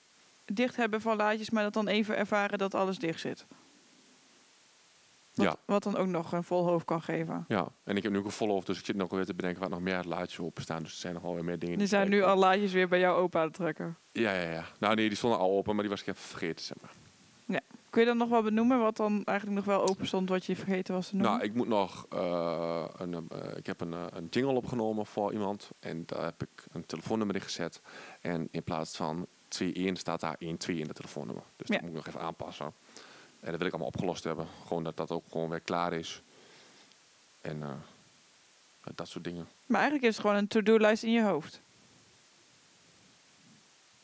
dicht 0.54 0.76
hebben 0.76 1.00
van 1.00 1.16
laadjes, 1.16 1.50
maar 1.50 1.62
dat 1.62 1.72
dan 1.72 1.88
even 1.88 2.16
ervaren 2.16 2.58
dat 2.58 2.74
alles 2.74 2.98
dicht 2.98 3.20
zit. 3.20 3.46
Wat, 5.34 5.46
Ja. 5.46 5.56
wat 5.64 5.82
dan 5.82 5.96
ook 5.96 6.06
nog 6.06 6.32
een 6.32 6.44
vol 6.44 6.64
hoofd 6.66 6.84
kan 6.84 7.02
geven. 7.02 7.44
Ja, 7.48 7.68
en 7.84 7.96
ik 7.96 8.02
heb 8.02 8.12
nu 8.12 8.18
ook 8.18 8.24
een 8.24 8.30
volle 8.30 8.52
hoofd, 8.52 8.66
dus 8.66 8.78
ik 8.78 8.84
zit 8.84 8.96
nog 8.96 9.10
weer 9.10 9.24
te 9.24 9.34
bedenken 9.34 9.60
waar 9.60 9.70
nog 9.70 9.80
meer 9.80 10.02
laadjes 10.04 10.38
open 10.40 10.62
staan. 10.62 10.82
Dus 10.82 10.92
er 10.92 10.98
zijn 10.98 11.14
nog 11.14 11.22
wel 11.22 11.34
weer 11.34 11.44
meer 11.44 11.58
dingen. 11.58 11.74
Er 11.74 11.78
die 11.80 11.88
zijn 11.88 12.08
nu 12.08 12.22
al 12.22 12.36
laadjes 12.36 12.72
weer 12.72 12.88
bij 12.88 12.98
jou 12.98 13.20
open 13.20 13.40
aan 13.40 13.46
het 13.46 13.54
trekken. 13.54 13.96
Ja, 14.12 14.32
ja, 14.34 14.50
ja. 14.50 14.64
Nou 14.78 14.94
nee, 14.94 15.08
die 15.08 15.16
stonden 15.16 15.38
al 15.38 15.50
open, 15.50 15.72
maar 15.74 15.82
die 15.82 15.90
was 15.90 16.00
ik 16.00 16.06
even 16.06 16.20
vergeten, 16.20 16.64
zeg 16.64 16.76
maar. 16.80 16.90
Kun 17.92 18.00
je 18.00 18.06
dan 18.06 18.16
nog 18.16 18.28
wel 18.28 18.42
benoemen 18.42 18.78
wat 18.78 18.96
dan 18.96 19.24
eigenlijk 19.24 19.58
nog 19.58 19.76
wel 19.76 19.88
open 19.88 20.06
stond, 20.06 20.28
wat 20.28 20.46
je 20.46 20.56
vergeten 20.56 20.94
was 20.94 21.08
te 21.08 21.14
noemen? 21.16 21.32
Nou, 21.32 21.44
ik 21.44 21.54
moet 21.54 21.68
nog 21.68 22.06
eh, 22.10 22.84
een, 22.96 23.14
eh, 23.14 23.56
ik 23.56 23.66
heb 23.66 23.80
een, 23.80 23.92
eh, 23.92 24.04
een 24.10 24.26
jingle 24.30 24.52
opgenomen 24.54 25.06
voor 25.06 25.32
iemand 25.32 25.70
en 25.80 26.02
daar 26.06 26.24
heb 26.24 26.42
ik 26.42 26.64
een 26.72 26.86
telefoonnummer 26.86 27.36
in 27.36 27.42
gezet. 27.42 27.80
En 28.20 28.48
in 28.50 28.62
plaats 28.62 28.96
van 28.96 29.26
2-1 29.60 29.92
staat 29.92 30.20
daar 30.20 30.36
1-2 30.40 30.78
in 30.78 30.86
de 30.86 30.92
telefoonnummer. 30.92 31.44
Dus 31.56 31.68
Ja. 31.68 31.74
dat 31.74 31.82
moet 31.82 31.90
ik 31.90 31.96
nog 31.96 32.06
even 32.06 32.20
aanpassen. 32.20 32.72
En 33.40 33.50
dat 33.50 33.56
wil 33.56 33.66
ik 33.66 33.72
allemaal 33.72 33.88
opgelost 33.94 34.24
hebben. 34.24 34.46
Gewoon 34.66 34.84
dat 34.84 34.96
dat 34.96 35.10
ook 35.10 35.24
gewoon 35.30 35.48
weer 35.48 35.60
klaar 35.60 35.92
is. 35.92 36.22
En 37.40 37.62
eh, 37.62 37.70
dat 38.94 39.08
soort 39.08 39.24
dingen. 39.24 39.48
Maar 39.66 39.80
eigenlijk 39.80 40.08
is 40.08 40.16
het 40.16 40.26
gewoon 40.26 40.40
een 40.40 40.48
to-do-lijst 40.48 41.02
in 41.02 41.12
je 41.12 41.22
hoofd. 41.22 41.60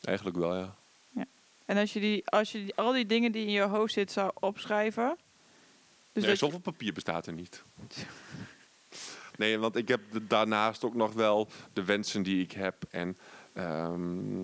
Eigenlijk 0.00 0.36
wel, 0.36 0.56
ja. 0.56 0.74
En 1.64 1.76
als 1.76 1.92
je, 1.92 2.00
die, 2.00 2.26
als 2.30 2.52
je 2.52 2.58
die, 2.64 2.74
al 2.74 2.92
die 2.92 3.06
dingen 3.06 3.32
die 3.32 3.46
in 3.46 3.52
je 3.52 3.60
hoofd 3.62 3.92
zitten 3.92 4.14
zou 4.14 4.30
opschrijven... 4.34 5.16
Dus 6.12 6.24
nee, 6.24 6.36
zoveel 6.36 6.58
papier 6.58 6.92
bestaat 6.92 7.26
er 7.26 7.32
niet. 7.32 7.62
nee, 9.38 9.58
want 9.58 9.76
ik 9.76 9.88
heb 9.88 10.00
de- 10.12 10.26
daarnaast 10.26 10.84
ook 10.84 10.94
nog 10.94 11.12
wel 11.12 11.48
de 11.72 11.84
wensen 11.84 12.22
die 12.22 12.42
ik 12.42 12.52
heb. 12.52 12.74
En 12.90 13.16
ehm, 13.52 14.40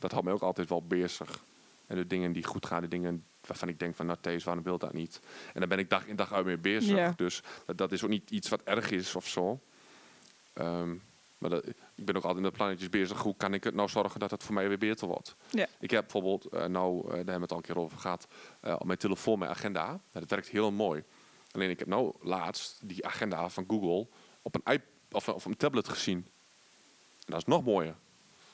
dat 0.00 0.10
houdt 0.10 0.26
mij 0.26 0.34
ook 0.34 0.42
altijd 0.42 0.68
wel 0.68 0.82
bezig. 0.82 1.44
En 1.86 1.96
de 1.96 2.06
dingen 2.06 2.32
die 2.32 2.44
goed 2.44 2.66
gaan, 2.66 2.80
de 2.80 2.88
dingen 2.88 3.24
waarvan 3.46 3.68
ik 3.68 3.78
denk 3.78 3.94
van, 3.94 4.06
nou 4.06 4.18
Thees, 4.20 4.44
waarom 4.44 4.64
wil 4.64 4.78
dat 4.78 4.92
niet? 4.92 5.20
En 5.52 5.60
daar 5.60 5.68
ben 5.68 5.78
ik 5.78 5.90
dag 5.90 6.06
in 6.06 6.16
dag 6.16 6.32
uit 6.32 6.44
mee 6.44 6.58
bezig. 6.58 6.96
Ja. 6.96 7.12
Dus 7.16 7.42
dat, 7.66 7.78
dat 7.78 7.92
is 7.92 8.04
ook 8.04 8.10
niet 8.10 8.30
iets 8.30 8.48
wat 8.48 8.62
erg 8.62 8.90
is 8.90 9.14
of 9.14 9.28
zo. 9.28 9.60
Ehm, 10.52 10.94
maar 11.38 11.50
dat, 11.50 11.66
ik 11.94 12.04
ben 12.04 12.16
ook 12.16 12.24
altijd 12.24 12.42
met 12.42 12.52
plannetjes 12.52 12.88
bezig. 12.88 13.22
Hoe 13.22 13.36
kan 13.36 13.54
ik 13.54 13.64
het 13.64 13.74
nou 13.74 13.88
zorgen 13.88 14.20
dat 14.20 14.30
het 14.30 14.42
voor 14.42 14.54
mij 14.54 14.68
weer 14.68 14.78
beter 14.78 15.06
wordt? 15.06 15.36
Ja. 15.50 15.66
Ik 15.78 15.90
heb 15.90 16.02
bijvoorbeeld, 16.02 16.44
eh, 16.44 16.64
nou, 16.64 17.00
eh, 17.00 17.06
daar 17.06 17.16
hebben 17.16 17.34
we 17.34 17.40
het 17.40 17.50
al 17.50 17.56
een 17.56 17.62
keer 17.62 17.78
over 17.78 17.98
gehad, 17.98 18.26
eh, 18.60 18.76
op 18.78 18.84
mijn 18.84 18.98
telefoon 18.98 19.38
mijn 19.38 19.50
agenda. 19.50 19.86
Nou, 19.86 20.00
dat 20.12 20.30
werkt 20.30 20.48
heel 20.48 20.70
mooi. 20.70 21.04
Alleen 21.50 21.70
ik 21.70 21.78
heb 21.78 21.88
nou 21.88 22.14
laatst 22.20 22.78
die 22.82 23.06
agenda 23.06 23.48
van 23.48 23.64
Google 23.68 24.06
op 24.42 24.54
een, 24.54 24.72
iP 24.72 24.82
of, 25.10 25.28
of 25.28 25.44
een 25.44 25.56
tablet 25.56 25.88
gezien. 25.88 26.16
En 26.16 27.26
dat 27.26 27.36
is 27.36 27.44
nog 27.44 27.64
mooier. 27.64 27.94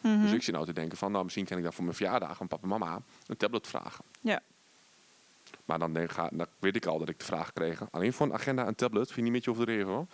Mhm. 0.06 0.22
Dus 0.22 0.32
ik 0.32 0.42
zit 0.42 0.54
nou 0.54 0.66
te 0.66 0.72
denken 0.72 0.98
van, 0.98 1.12
nou, 1.12 1.24
misschien 1.24 1.44
kan 1.46 1.56
ik 1.56 1.62
daar 1.62 1.72
voor 1.72 1.84
mijn 1.84 1.96
verjaardag 1.96 2.36
van 2.36 2.48
papa 2.48 2.62
en 2.62 2.68
mama 2.68 3.00
een 3.26 3.36
tablet 3.36 3.66
vragen. 3.66 4.04
Ja. 4.20 4.40
Maar 5.64 5.78
dan, 5.78 5.92
denk, 5.92 6.10
ga, 6.10 6.28
dan 6.32 6.46
weet 6.58 6.76
ik 6.76 6.86
al 6.86 6.98
dat 6.98 7.08
ik 7.08 7.18
de 7.18 7.24
vraag 7.24 7.52
kreeg. 7.52 7.82
Alleen 7.90 8.12
voor 8.12 8.26
een 8.26 8.32
agenda 8.34 8.66
en 8.66 8.74
tablet, 8.74 9.04
vind 9.06 9.16
je 9.16 9.22
niet 9.22 9.32
met 9.32 9.44
je 9.44 9.50
over 9.50 9.66
de 9.66 9.72
even. 9.72 9.86
hoor. 9.92 10.06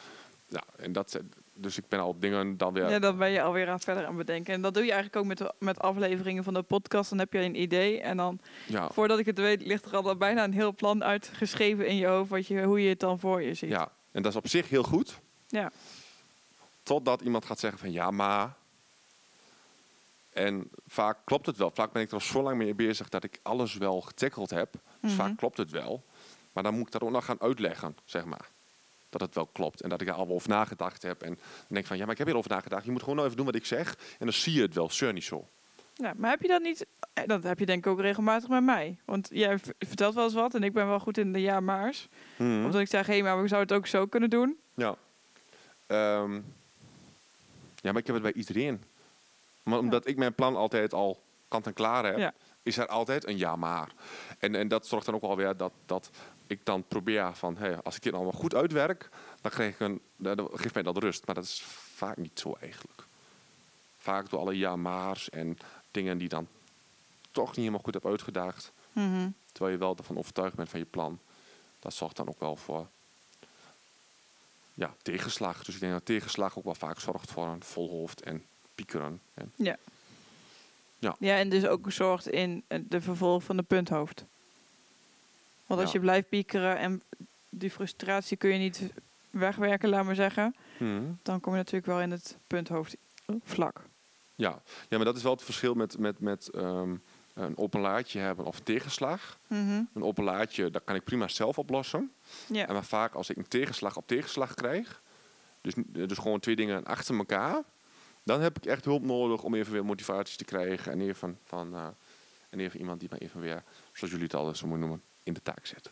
Ja, 0.49 0.63
en 0.77 0.93
dat, 0.93 1.21
dus 1.55 1.79
ik 1.79 1.85
ben 1.89 2.01
al 2.01 2.09
op 2.09 2.21
dingen 2.21 2.57
dan 2.57 2.73
weer... 2.73 2.89
Ja, 2.91 2.99
dan 2.99 3.17
ben 3.17 3.31
je 3.31 3.43
alweer 3.43 3.69
aan 3.69 3.81
verder 3.81 4.07
aan 4.07 4.17
bedenken. 4.17 4.55
En 4.55 4.63
dat 4.63 4.75
doe 4.75 4.85
je 4.85 4.93
eigenlijk 4.93 5.23
ook 5.23 5.29
met, 5.29 5.39
de- 5.39 5.55
met 5.59 5.79
afleveringen 5.81 6.45
van 6.45 6.55
de 6.55 6.63
podcast. 6.63 7.11
Dan 7.11 7.19
heb 7.19 7.33
je 7.33 7.39
een 7.39 7.61
idee 7.61 8.01
en 8.01 8.17
dan, 8.17 8.39
ja, 8.67 8.91
voordat 8.91 9.19
ik 9.19 9.27
het 9.27 9.39
weet, 9.39 9.63
ligt 9.67 9.85
er 9.85 9.97
al 9.97 10.17
bijna 10.17 10.45
een 10.45 10.53
heel 10.53 10.75
plan 10.75 11.05
uitgeschreven 11.05 11.87
in 11.87 11.97
je 11.97 12.07
hoofd, 12.07 12.31
wat 12.31 12.47
je, 12.47 12.63
hoe 12.63 12.83
je 12.83 12.89
het 12.89 13.01
dan 13.01 13.19
voor 13.19 13.43
je 13.43 13.55
ziet. 13.55 13.71
Ja, 13.71 13.89
en 14.11 14.23
dat 14.23 14.33
is 14.33 14.39
op 14.39 14.49
zich 14.49 14.69
heel 14.69 14.83
goed. 14.83 15.21
Ja. 15.49 15.71
Totdat 16.83 17.21
iemand 17.21 17.45
gaat 17.45 17.59
zeggen 17.61 17.79
van 17.79 17.93
ja, 17.93 18.11
maar. 18.11 18.61
En 20.33 20.71
vaak 20.87 21.19
klopt 21.25 21.47
het 21.47 21.57
wel. 21.57 21.71
Vaak 21.71 21.93
ben 21.93 22.03
ik 22.03 22.09
er 22.09 22.15
al 22.15 22.21
zo 22.21 22.43
lang 22.43 22.57
mee 22.57 22.75
bezig 22.75 23.09
dat 23.09 23.25
ik 23.25 23.39
alles 23.43 23.75
wel 23.75 24.01
getackeld 24.01 24.51
heb. 24.51 24.73
Dus 25.01 25.11
Mhm. 25.13 25.21
vaak 25.21 25.37
klopt 25.37 25.57
het 25.57 25.71
wel. 25.71 26.05
Maar 26.53 26.63
dan 26.63 26.75
moet 26.75 26.87
ik 26.87 26.93
dat 26.93 27.03
ook 27.03 27.11
nog 27.11 27.25
gaan 27.25 27.41
uitleggen, 27.41 27.97
zeg 28.05 28.25
maar. 28.25 28.49
Dat 29.11 29.21
het 29.21 29.35
wel 29.35 29.47
klopt. 29.47 29.81
En 29.81 29.89
dat 29.89 30.01
ik 30.01 30.09
er 30.09 30.15
al 30.15 30.27
wel 30.27 30.35
over 30.35 30.49
nagedacht 30.49 31.03
heb. 31.03 31.23
En 31.23 31.29
dan 31.29 31.39
denk 31.69 31.81
ik 31.81 31.87
van 31.87 31.97
ja, 31.97 32.03
maar 32.03 32.13
ik 32.13 32.19
heb 32.19 32.27
hierover 32.27 32.51
nagedacht. 32.51 32.85
Je 32.85 32.91
moet 32.91 33.01
gewoon 33.01 33.15
nou 33.15 33.27
even 33.27 33.37
doen 33.39 33.47
wat 33.47 33.55
ik 33.55 33.67
zeg. 33.67 33.97
En 34.19 34.27
dan 34.27 34.33
zie 34.33 34.53
je 34.53 34.63
het 34.63 34.75
wel. 34.75 34.91
Zeur 34.91 35.13
niet 35.13 35.25
zo. 35.25 35.49
Ja, 35.95 36.13
maar 36.17 36.31
heb 36.31 36.43
je 36.43 36.49
dat 36.49 36.63
niet 36.63 36.87
En 37.13 37.27
dat 37.29 37.43
heb 37.43 37.59
je 37.59 37.67
denk 37.67 37.87
ik 37.87 37.93
ook 37.93 38.01
regelmatig 38.01 38.49
met 38.49 38.63
mij. 38.63 38.99
Want 39.05 39.29
jij 39.33 39.59
vertelt 39.79 40.15
wel 40.15 40.25
eens 40.25 40.35
wat 40.35 40.55
en 40.55 40.63
ik 40.63 40.73
ben 40.73 40.87
wel 40.87 40.99
goed 41.01 41.19
in 41.19 41.33
de 41.33 41.41
ja-maars. 41.41 42.09
Mhm. 42.37 42.65
Omdat 42.65 42.81
ik 42.81 42.89
zeg, 42.89 43.07
hé, 43.07 43.23
maar 43.23 43.43
we 43.43 43.49
zouden 43.49 43.77
het 43.77 43.85
ook 43.85 43.91
zo 43.91 44.07
kunnen 44.07 44.31
doen. 44.31 44.57
Ja. 44.75 44.97
Ehm, 45.87 46.35
ja, 47.77 47.93
maar 47.93 47.97
ik 48.01 48.07
heb 48.07 48.15
het 48.15 48.23
bij 48.23 48.33
iedereen. 48.33 48.83
Maar 49.63 49.79
omdat 49.79 50.07
ik 50.07 50.17
mijn 50.17 50.35
plan 50.35 50.57
altijd 50.57 50.95
al 50.95 51.23
kant 51.49 51.67
en 51.67 51.73
klaar 51.73 52.05
heb, 52.05 52.35
is 52.63 52.77
er 52.77 52.87
altijd 52.87 53.27
een 53.27 53.39
ja 53.39 53.57
maar. 53.57 53.93
En, 54.39 54.55
en 54.55 54.69
dat 54.69 54.87
zorgt 54.87 55.07
dan 55.07 55.15
ook 55.15 55.21
wel 55.21 55.37
weer 55.37 55.57
dat, 55.57 55.73
dat 55.87 56.11
ik 56.47 56.61
dan 56.65 56.85
probeer 56.89 57.35
van, 57.35 57.57
hey, 57.57 57.83
als 57.83 57.97
ik 57.97 58.03
dit 58.03 58.13
allemaal 58.13 58.33
goed 58.33 58.55
uitwerk, 58.55 59.09
dan 59.41 59.51
krijg 59.51 59.73
ik 59.73 59.81
een, 59.81 60.01
dan 60.17 60.37
dan 60.37 60.49
geeft 60.53 60.75
mij 60.75 60.83
dat 60.83 60.97
rust. 60.97 61.27
Maar 61.27 61.35
dat 61.35 61.45
is 61.45 61.63
vaak 61.95 62.17
niet 62.17 62.41
zo 62.41 62.57
eigenlijk. 62.61 63.05
Vaak 63.99 64.31
door 64.31 64.41
alle 64.41 64.59
ja 64.59 64.77
maar's 64.77 65.31
en 65.31 65.59
dingen 65.91 66.19
die 66.19 66.29
dan 66.29 66.49
toch 67.31 67.49
niet 67.49 67.57
helemaal 67.57 67.81
goed 67.81 67.95
heb 67.95 68.07
uitgedaagd. 68.07 68.73
Mhm. 68.93 69.29
Terwijl 69.53 69.75
je 69.75 69.81
wel 69.81 69.97
ervan 69.97 70.19
overtuigd 70.19 70.55
bent 70.55 70.69
van 70.69 70.79
je 70.79 70.87
plan. 70.87 71.19
Dat 71.79 71.95
zorgt 71.95 72.17
dan 72.17 72.29
ook 72.29 72.41
wel 72.41 72.57
voor 72.57 72.87
ja, 74.75 74.95
tegenslag. 75.03 75.65
Dus 75.65 75.75
ik 75.75 75.81
denk 75.81 75.93
dat 75.93 76.05
tegenslag 76.05 76.59
ook 76.59 76.65
wel 76.65 76.75
vaak 76.75 77.01
zorgt 77.01 77.31
voor 77.31 77.47
een 77.47 77.65
vol 77.65 77.91
hoofd 77.91 78.23
en 78.23 78.47
piekeren. 78.75 79.21
En, 79.35 79.53
Ja. 79.57 79.77
Ja. 80.99 81.17
Ja, 81.19 81.37
en 81.37 81.49
dus 81.49 81.67
ook 81.67 81.93
zorgt 81.93 82.29
in 82.29 82.65
eh, 82.67 82.79
de 82.89 83.01
vervolg 83.01 83.43
van 83.43 83.57
de 83.57 83.63
punthoofd. 83.63 84.25
Want 85.67 85.81
als 85.81 85.93
Ja. 85.93 85.99
je 85.99 86.05
blijft 86.05 86.29
piekeren 86.29 86.79
en 86.79 87.03
die 87.49 87.71
frustratie 87.71 88.37
kun 88.37 88.51
je 88.51 88.59
niet 88.59 88.91
wegwerken, 89.31 89.89
laat 89.89 90.05
maar 90.05 90.15
zeggen. 90.15 90.55
Dan 91.23 91.41
kom 91.41 91.53
je 91.53 91.59
natuurlijk 91.59 91.87
wel 91.87 92.01
in 92.01 92.11
het 92.11 92.37
punthoofd 92.47 92.97
vlak. 93.43 93.81
ja. 94.35 94.63
ja, 94.89 94.97
maar 94.97 95.05
dat 95.05 95.17
is 95.17 95.23
wel 95.23 95.33
het 95.33 95.43
verschil 95.43 95.75
met, 95.75 95.99
met, 95.99 96.21
met 96.21 96.49
ehm, 96.51 96.95
een 97.35 97.57
hebben 98.19 98.45
of 98.45 98.61
tegenslag. 98.61 99.39
Mhm. 99.47 99.83
Een 99.95 100.03
dat 100.71 100.85
kan 100.85 100.95
ik 100.95 101.05
prima 101.05 101.29
zelf 101.29 101.59
oplossen. 101.59 102.13
Ja. 102.47 102.67
En 102.67 102.73
maar 102.73 102.85
vaak 102.85 103.15
als 103.15 103.31
ik 103.31 103.37
een 103.37 103.49
tegenslag 103.49 103.97
op 103.97 104.07
tegenslag 104.07 104.55
krijg, 104.55 105.03
dus, 105.61 105.75
dus 105.87 106.19
gewoon 106.19 106.41
twee 106.41 106.57
dingen 106.57 106.85
achter 106.85 107.17
elkaar, 107.17 107.63
dan 108.23 108.41
heb 108.41 108.57
ik 108.57 108.67
echt 108.67 108.85
hulp 108.85 109.03
nodig 109.03 109.43
om 109.43 109.55
even 109.55 109.73
weer 109.73 109.85
motivatie 109.85 110.37
te 110.37 110.45
krijgen 110.45 110.93
en 110.93 111.01
even, 111.01 111.39
van, 111.45 111.75
eh, 111.75 111.87
en 112.51 112.61
even 112.61 112.81
iemand 112.81 113.01
die 113.01 113.09
me 113.13 113.19
even 113.19 113.41
weer, 113.41 113.63
zoals 113.93 114.13
jullie 114.13 114.27
het 114.27 114.35
altijd 114.35 114.57
zo 114.57 114.67
mooi 114.67 114.81
noemen, 114.81 115.03
in 115.23 115.33
de 115.33 115.43
taak 115.43 115.67
zet. 115.67 115.91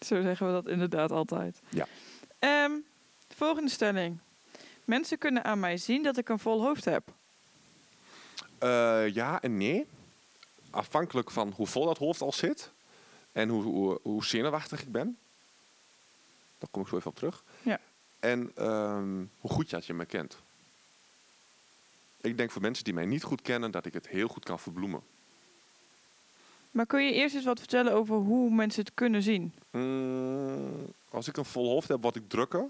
Zo 0.00 0.22
zeggen 0.22 0.46
we 0.46 0.52
dat 0.52 0.66
inderdaad 0.66 1.10
altijd. 1.10 1.60
Ja. 1.68 1.86
Ehm, 2.38 2.72
de 3.28 3.34
volgende 3.34 3.70
stelling. 3.70 4.18
Mensen 4.84 5.18
kunnen 5.18 5.44
aan 5.44 5.60
mij 5.60 5.76
zien 5.76 6.02
dat 6.02 6.16
ik 6.16 6.28
een 6.28 6.38
vol 6.38 6.62
hoofd 6.62 6.84
heb. 6.84 7.12
Eh, 8.58 9.14
ja 9.14 9.42
en 9.42 9.56
nee. 9.56 9.86
Afhankelijk 10.70 11.30
van 11.30 11.52
hoe 11.56 11.66
vol 11.66 11.84
dat 11.84 11.98
hoofd 11.98 12.20
al 12.20 12.32
zit 12.32 12.72
en 13.32 13.48
hoe, 13.48 13.62
hoe, 13.62 13.98
hoe 14.02 14.24
zenuwachtig 14.24 14.82
ik 14.82 14.92
ben. 14.92 15.18
Daar 16.58 16.68
kom 16.70 16.82
ik 16.82 16.88
zo 16.88 16.96
even 16.96 17.10
op 17.10 17.16
terug. 17.16 17.44
Ja. 17.62 17.80
En 18.20 18.50
ehm, 18.54 19.24
hoe 19.40 19.50
goed 19.50 19.70
dat 19.70 19.86
je 19.86 19.94
me 19.94 20.04
kent. 20.04 20.38
Ik 22.20 22.36
denk 22.36 22.50
voor 22.50 22.62
mensen 22.62 22.84
die 22.84 22.94
mij 22.94 23.06
niet 23.06 23.22
goed 23.22 23.42
kennen 23.42 23.70
dat 23.70 23.86
ik 23.86 23.94
het 23.94 24.08
heel 24.08 24.28
goed 24.28 24.44
kan 24.44 24.58
verbloemen. 24.58 25.00
Maar 26.70 26.86
kun 26.86 27.04
je 27.04 27.12
eerst 27.12 27.34
eens 27.34 27.44
wat 27.44 27.58
vertellen 27.58 27.92
over 27.92 28.16
hoe 28.16 28.50
mensen 28.50 28.84
het 28.84 28.94
kunnen 28.94 29.22
zien? 29.22 29.52
Mm, 29.70 30.86
als 31.10 31.28
ik 31.28 31.36
een 31.36 31.44
vol 31.44 31.68
hoofd 31.70 31.88
heb, 31.88 32.02
word 32.02 32.16
ik 32.16 32.28
drukker. 32.28 32.68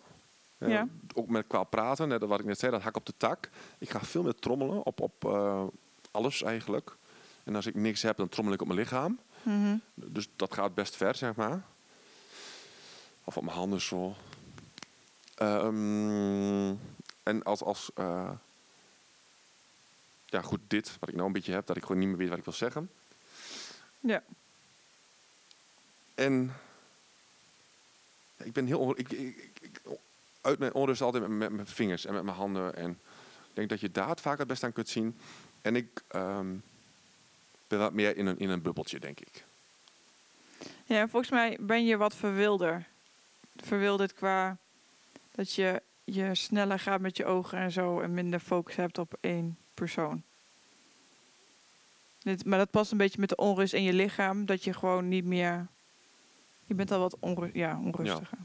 Eh, 0.59 0.69
Ja. 0.69 0.89
Ook 1.15 1.29
met 1.29 1.45
qua 1.47 1.63
praten, 1.65 2.09
net 2.09 2.25
wat 2.25 2.41
ik 2.41 2.47
net 2.47 2.59
zei, 2.59 2.73
dat 2.73 2.83
hak 2.83 2.97
op 2.97 3.07
de 3.07 3.15
tak. 3.17 3.51
Ik 3.79 3.91
ga 3.91 4.01
veel 4.01 4.23
meer 4.23 4.35
trommelen 4.35 4.87
op, 4.87 5.01
op 5.01 5.25
eh, 5.25 5.63
alles 6.11 6.43
eigenlijk. 6.43 6.97
En 7.45 7.55
als 7.55 7.67
ik 7.67 7.75
niks 7.75 8.03
heb, 8.03 8.17
dan 8.17 8.29
trommel 8.29 8.55
ik 8.55 8.61
op 8.61 8.67
mijn 8.67 8.79
lichaam. 8.79 9.19
Mhm. 9.43 9.77
Dus 9.95 10.29
dat 10.37 10.55
gaat 10.55 10.75
best 10.75 10.97
ver, 10.97 11.15
zeg 11.15 11.35
maar. 11.35 11.63
Of 13.25 13.37
op 13.37 13.43
mijn 13.45 13.57
handen 13.57 13.81
zo. 13.81 14.15
Ehm, 15.35 16.75
en 17.23 17.43
als, 17.43 17.63
als 17.63 17.91
eh, 17.95 18.31
ja 20.31 20.43
goed, 20.43 20.61
dit, 20.67 20.97
wat 21.01 21.09
ik 21.09 21.15
nou 21.15 21.27
een 21.27 21.33
beetje 21.33 21.53
heb, 21.53 21.67
dat 21.67 21.77
ik 21.77 21.83
gewoon 21.83 21.99
niet 21.99 22.09
meer 22.09 22.17
weet 22.17 22.29
wat 22.29 22.39
ik 22.39 22.45
wil 22.45 22.53
zeggen. 22.53 22.91
Ja. 24.01 24.23
En 26.15 26.53
ja, 28.37 28.45
ik 28.45 28.53
ben 28.53 28.67
heel 28.67 28.99
ik, 28.99 29.11
ik, 29.13 29.81
uit 30.41 30.59
mijn 30.59 30.75
onrust 30.75 31.01
altijd 31.01 31.29
met, 31.29 31.39
met 31.39 31.53
mijn 31.53 31.67
vingers 31.67 32.05
en 32.05 32.15
met 32.15 32.23
mijn 32.23 32.37
handen. 32.37 32.77
En 32.77 32.91
ik 33.49 33.55
denk 33.55 33.69
dat 33.69 33.81
je 33.81 33.91
daar 33.91 34.09
het 34.09 34.21
vaak 34.21 34.39
het 34.39 34.49
best 34.49 34.63
aan 34.63 34.73
kunt 34.73 34.89
zien. 34.89 35.19
En 35.63 35.77
ik 35.77 36.03
ehm, 36.09 36.57
ben 37.67 37.79
wat 37.79 37.93
meer 37.93 38.17
in 38.17 38.27
een, 38.27 38.39
in 38.39 38.49
een 38.49 38.63
bubbeltje, 38.63 39.01
denk 39.01 39.21
ik. 39.21 39.45
Ja, 40.85 41.01
en 41.01 41.09
volgens 41.09 41.33
mij 41.33 41.57
ben 41.61 41.85
je 41.85 41.97
wat 41.97 42.15
verwilder. 42.15 42.87
Verwilderd 43.57 44.15
qua 44.15 44.57
dat 45.31 45.53
je, 45.53 45.83
je 46.05 46.35
sneller 46.35 46.79
gaat 46.79 47.01
met 47.01 47.17
je 47.17 47.25
ogen 47.25 47.59
en 47.59 47.73
zo 47.73 48.01
en 48.01 48.15
minder 48.15 48.41
focus 48.41 48.77
hebt 48.77 48.99
op 48.99 49.17
één 49.21 49.59
persoon. 49.79 50.23
Dit, 52.19 52.45
maar 52.45 52.59
dat 52.59 52.71
past 52.71 52.93
een 52.93 52.99
beetje 52.99 53.21
met 53.21 53.29
de 53.29 53.37
onrust 53.37 53.73
in 53.73 53.83
je 53.83 53.93
lichaam, 53.93 54.47
dat 54.47 54.65
je 54.65 54.73
gewoon 54.73 55.09
niet 55.09 55.25
meer. 55.25 55.67
Je 56.67 56.75
bent 56.75 56.91
al 56.91 56.99
wat 56.99 57.17
onru 57.21 57.51
ja, 57.53 57.81
onrustiger. 57.85 58.39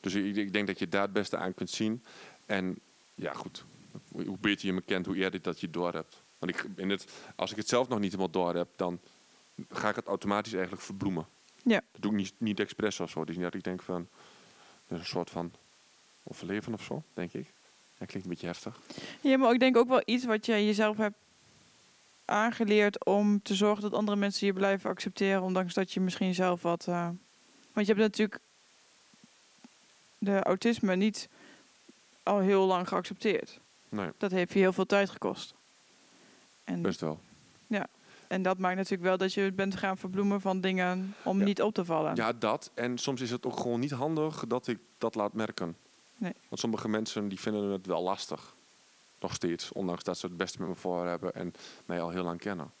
Dus 0.00 0.14
ik, 0.14 0.36
ik 0.36 0.52
denk 0.52 0.66
dat 0.66 0.78
je 0.78 0.88
daar 0.88 1.02
het 1.02 1.12
beste 1.12 1.36
aan 1.36 1.54
kunt 1.54 1.70
zien. 1.70 2.04
En 2.46 2.78
ja, 3.14 3.32
goed. 3.32 3.64
Hoe 4.08 4.38
beter 4.40 4.66
je 4.66 4.72
me 4.72 4.80
kent, 4.80 5.06
hoe 5.06 5.16
eerder 5.16 5.42
dat 5.42 5.60
je 5.60 5.70
door 5.70 5.92
hebt. 5.92 6.22
Want 6.38 6.52
ik, 6.52 6.66
in 6.76 6.90
het, 6.90 7.06
als 7.36 7.50
ik 7.50 7.56
het 7.56 7.68
zelf 7.68 7.88
nog 7.88 7.98
niet 7.98 8.10
helemaal 8.10 8.32
door 8.32 8.54
heb, 8.54 8.68
dan 8.76 9.00
ga 9.70 9.88
ik 9.88 9.96
het 9.96 10.06
automatisch 10.06 10.52
eigenlijk 10.52 10.82
verbloemen. 10.82 11.26
Ja. 11.62 11.82
Dat 11.92 12.02
doe 12.02 12.10
ik 12.10 12.16
niet, 12.16 12.34
niet 12.38 12.60
expres 12.60 13.00
of 13.00 13.10
zo. 13.10 13.24
Dus 13.24 13.34
niet 13.34 13.44
dat 13.44 13.54
ik 13.54 13.64
denk 13.64 13.82
van, 13.82 14.08
dat 14.86 14.98
is 14.98 15.04
een 15.04 15.10
soort 15.10 15.30
van 15.30 15.52
overleven 16.22 16.74
of 16.74 16.82
zo, 16.82 17.02
denk 17.14 17.32
ik. 17.32 17.52
Ja, 18.04 18.10
klinkt 18.10 18.28
een 18.28 18.34
beetje 18.34 18.46
heftig. 18.46 18.78
Ja, 19.20 19.36
maar 19.38 19.52
ik 19.52 19.60
denk 19.60 19.76
ook 19.76 19.88
wel 19.88 20.02
iets 20.04 20.24
wat 20.24 20.46
jij 20.46 20.64
jezelf 20.64 20.96
hebt 20.96 21.16
aangeleerd 22.24 23.04
om 23.04 23.42
te 23.42 23.54
zorgen 23.54 23.82
dat 23.82 23.92
andere 23.94 24.16
mensen 24.16 24.46
je 24.46 24.52
blijven 24.52 24.90
accepteren, 24.90 25.42
ondanks 25.42 25.74
dat 25.74 25.92
je 25.92 26.00
misschien 26.00 26.34
zelf 26.34 26.62
wat. 26.62 26.86
eh, 26.88 27.08
want 27.72 27.86
je 27.86 27.92
hebt 27.94 27.98
natuurlijk 27.98 28.40
de 30.18 30.42
autisme 30.42 30.96
niet 30.96 31.28
al 32.22 32.38
heel 32.38 32.66
lang 32.66 32.88
geaccepteerd. 32.88 33.60
Nee, 33.88 34.08
Dat 34.18 34.30
heeft 34.30 34.52
je 34.52 34.58
heel 34.58 34.72
veel 34.72 34.86
tijd 34.86 35.10
gekost. 35.10 35.54
En, 36.64 36.82
best 36.82 37.00
wel. 37.00 37.20
en 38.28 38.42
dat 38.42 38.58
maakt 38.58 38.76
natuurlijk 38.76 39.02
wel 39.02 39.16
dat 39.16 39.32
je 39.34 39.52
bent 39.52 39.76
gaan 39.76 39.98
verbloemen 39.98 40.40
van 40.40 40.60
dingen 40.60 41.14
om 41.22 41.38
Ja. 41.38 41.44
niet 41.44 41.62
op 41.62 41.74
te 41.74 41.84
vallen. 41.84 42.14
Ja, 42.16 42.32
dat. 42.32 42.70
En 42.74 42.98
soms 42.98 43.20
is 43.20 43.30
het 43.30 43.46
ook 43.46 43.60
gewoon 43.60 43.80
niet 43.80 43.90
handig 43.90 44.44
dat 44.48 44.66
ik 44.66 44.78
dat 44.98 45.14
laat 45.14 45.32
merken. 45.32 45.76
Nee. 46.24 46.34
Want 46.48 46.60
sommige 46.60 46.88
mensen 46.88 47.28
die 47.28 47.40
vinden 47.40 47.70
het 47.70 47.86
wel 47.86 48.02
lastig. 48.02 48.54
Nog 49.20 49.34
steeds. 49.34 49.72
Ondanks 49.72 50.04
dat 50.04 50.18
ze 50.18 50.26
het 50.26 50.36
beste 50.36 50.58
met 50.60 50.68
me 50.68 50.74
voor 50.74 51.06
hebben 51.06 51.34
en 51.34 51.54
mij 51.86 52.00
al 52.00 52.10
heel 52.10 52.22
lang 52.24 52.40
kennen. 52.40 52.72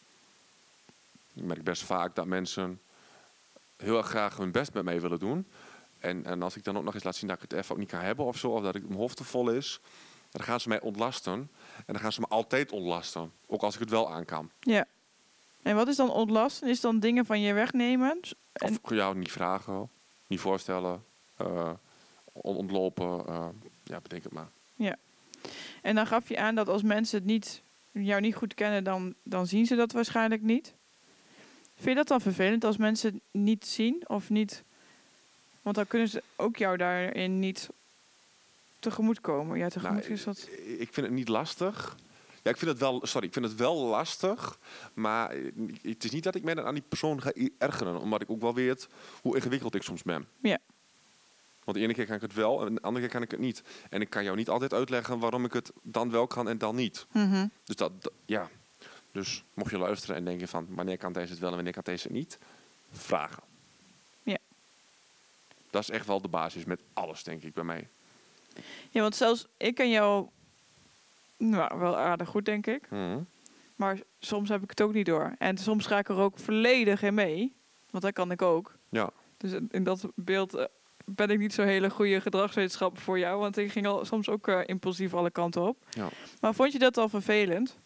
Ik 1.34 1.42
merk 1.42 1.62
best 1.64 1.82
vaak 1.82 2.14
dat 2.14 2.26
mensen 2.26 2.80
heel 3.76 3.96
erg 3.96 4.06
graag 4.08 4.36
hun 4.36 4.50
best 4.52 4.72
met 4.72 4.84
mij 4.84 5.00
willen 5.00 5.18
doen. 5.18 5.46
En, 5.98 6.24
en 6.24 6.42
als 6.42 6.56
ik 6.56 6.64
dan 6.64 6.76
ook 6.76 6.84
nog 6.84 6.94
eens 6.94 7.04
laat 7.04 7.16
zien 7.16 7.28
dat 7.28 7.36
ik 7.42 7.50
het 7.50 7.52
even 7.60 7.72
ook 7.72 7.78
niet 7.80 7.88
kan 7.90 8.00
hebben 8.00 8.24
of 8.24 8.36
zo. 8.38 8.48
Of 8.50 8.62
dat 8.62 8.74
ik 8.74 8.82
mijn 8.88 8.98
hoofd 9.00 9.16
te 9.16 9.24
vol 9.24 9.50
is. 9.50 9.80
Dan 10.30 10.42
gaan 10.42 10.60
ze 10.60 10.68
mij 10.68 10.80
ontlasten. 10.80 11.32
En 11.76 11.92
dan 11.92 11.98
gaan 12.00 12.12
ze 12.12 12.20
me 12.20 12.26
altijd 12.26 12.72
ontlasten. 12.72 13.32
Ook 13.46 13.62
als 13.62 13.74
ik 13.74 13.80
het 13.80 13.90
wel 13.90 14.12
aan 14.12 14.24
kan. 14.24 14.50
Ja. 14.60 14.86
En 15.62 15.76
wat 15.76 15.88
is 15.88 15.96
dan 15.96 16.10
ontlasten? 16.10 16.68
Is 16.68 16.80
dan 16.80 17.00
dingen 17.00 17.26
van 17.26 17.40
je 17.40 17.52
wegnemen? 17.52 18.20
En- 18.52 18.78
Of 18.82 18.90
jou 18.90 19.16
niet 19.18 19.32
vragen, 19.32 19.90
niet 20.26 20.40
voorstellen, 20.40 21.04
eh, 21.36 21.70
ontlopen. 22.42 23.26
eh, 23.26 23.48
ja, 23.84 24.00
bedenk 24.00 24.22
het 24.22 24.32
maar. 24.32 24.48
En 25.82 25.94
dan 25.94 26.06
gaf 26.06 26.28
je 26.28 26.38
aan 26.38 26.54
dat 26.54 26.68
als 26.68 26.82
mensen 26.82 27.18
het 27.18 27.26
niet, 27.26 27.62
jou 27.92 28.20
niet 28.20 28.34
goed 28.34 28.54
kennen, 28.54 28.84
dan, 28.84 29.14
dan 29.22 29.46
zien 29.46 29.66
ze 29.66 29.74
dat 29.74 29.92
waarschijnlijk 29.92 30.42
niet. 30.42 30.74
Vind 31.74 31.88
je 31.88 31.94
dat 31.94 32.08
dan 32.08 32.20
vervelend 32.20 32.64
als 32.64 32.76
mensen 32.76 33.12
het 33.12 33.22
niet 33.42 33.66
zien 33.66 34.08
of 34.08 34.30
niet? 34.30 34.64
Want 35.62 35.76
dan 35.76 35.86
kunnen 35.86 36.08
ze 36.08 36.22
ook 36.36 36.56
jou 36.56 36.76
daarin 36.76 37.38
niet 37.38 37.68
tegemoet 38.78 39.20
komen. 39.20 39.58
Ja, 39.58 39.68
tegemoet 39.68 40.00
Nou, 40.02 40.12
is 40.12 40.24
dat. 40.24 40.48
Ik 40.78 40.88
vind 40.92 41.06
het 41.06 41.14
niet 41.14 41.28
lastig. 41.28 41.96
Ja, 42.42 42.50
ik 42.50 42.56
vind 42.56 42.70
het 42.70 42.80
wel, 42.80 43.06
sorry, 43.06 43.26
ik 43.26 43.32
vind 43.32 43.44
het 43.44 43.54
wel 43.54 43.76
lastig. 43.76 44.58
Maar 44.94 45.30
eh, 45.30 45.52
het 45.82 46.04
is 46.04 46.10
niet 46.10 46.24
dat 46.24 46.34
ik 46.34 46.42
mij 46.42 46.54
dan 46.54 46.64
aan 46.64 46.74
die 46.74 46.84
persoon 46.88 47.22
ga 47.22 47.32
ergeren. 47.58 48.00
Omdat 48.00 48.22
ik 48.22 48.30
ook 48.30 48.40
wel 48.40 48.54
weet 48.54 48.88
hoe 49.22 49.34
ingewikkeld 49.34 49.74
ik 49.74 49.82
soms 49.82 50.02
ben. 50.02 50.28
Ja. 50.40 50.58
Want 51.64 51.76
de 51.76 51.82
ene 51.82 51.94
keer 51.94 52.06
kan 52.06 52.14
ik 52.16 52.22
het 52.22 52.34
wel 52.34 52.66
en 52.66 52.74
de 52.74 52.80
andere 52.80 53.04
keer 53.04 53.14
kan 53.14 53.22
ik 53.22 53.30
het 53.30 53.40
niet. 53.40 53.62
En 53.90 54.00
ik 54.00 54.10
kan 54.10 54.24
jou 54.24 54.36
niet 54.36 54.48
altijd 54.48 54.72
uitleggen 54.72 55.18
waarom 55.18 55.44
ik 55.44 55.52
het 55.52 55.72
dan 55.82 56.10
wel 56.10 56.26
kan 56.26 56.48
en 56.48 56.58
dan 56.58 56.74
niet. 56.74 57.06
Mhm. 57.12 57.46
Dus 57.64 57.76
dat, 57.76 57.92
ja. 58.26 58.48
Dus 59.12 59.44
mocht 59.54 59.70
je 59.70 59.78
luisteren 59.78 60.16
en 60.16 60.24
denken 60.24 60.48
van 60.48 60.66
wanneer 60.70 60.98
kan 60.98 61.12
deze 61.12 61.30
het 61.30 61.38
wel 61.38 61.48
en 61.48 61.54
wanneer 61.54 61.72
kan 61.72 61.82
deze 61.84 62.02
het 62.06 62.12
niet, 62.16 62.38
vragen. 62.92 63.42
Ja. 64.22 64.38
Dat 65.70 65.82
is 65.82 65.90
echt 65.90 66.06
wel 66.06 66.20
de 66.20 66.28
basis 66.28 66.64
met 66.64 66.80
alles, 66.92 67.22
denk 67.22 67.42
ik, 67.42 67.52
bij 67.54 67.64
mij. 67.64 67.88
Ja, 68.90 69.00
want 69.00 69.16
zelfs 69.16 69.46
ik 69.56 69.74
ken 69.74 69.90
jou 69.90 70.28
nou, 71.36 71.78
wel 71.78 71.96
aardig 71.96 72.28
goed, 72.28 72.44
denk 72.44 72.66
ik. 72.66 72.90
Mhm. 72.90 73.18
Maar 73.76 73.98
soms 74.18 74.48
heb 74.48 74.62
ik 74.62 74.70
het 74.70 74.80
ook 74.80 74.92
niet 74.92 75.06
door. 75.06 75.34
En 75.38 75.58
soms 75.58 75.86
ga 75.86 75.98
ik 75.98 76.08
er 76.08 76.16
ook 76.18 76.38
volledig 76.38 77.02
in 77.02 77.14
mee. 77.14 77.54
Want 77.90 78.04
dat 78.04 78.12
kan 78.12 78.30
ik 78.30 78.42
ook. 78.42 78.74
Ja. 78.88 79.10
Dus 79.36 79.52
in- 79.52 79.68
in 79.70 79.84
dat 79.84 80.06
beeld 80.14 80.54
eh, 80.54 80.64
ben 81.04 81.30
ik 81.30 81.38
niet 81.38 81.54
zo'n 81.54 81.66
hele 81.66 81.90
goede 81.90 82.20
gedragswetenschapper 82.20 83.02
voor 83.02 83.18
jou. 83.18 83.40
Want 83.40 83.56
ik 83.56 83.72
ging 83.72 83.86
al 83.86 84.04
soms 84.04 84.28
ook 84.28 84.48
eh, 84.48 84.60
impulsief 84.66 85.14
alle 85.14 85.30
kanten 85.30 85.62
op. 85.62 85.76
Ja. 85.90 86.08
Maar 86.40 86.54
vond 86.54 86.72
je 86.72 86.78
dat 86.78 86.96
al 86.96 87.08
vervelend? 87.08 87.76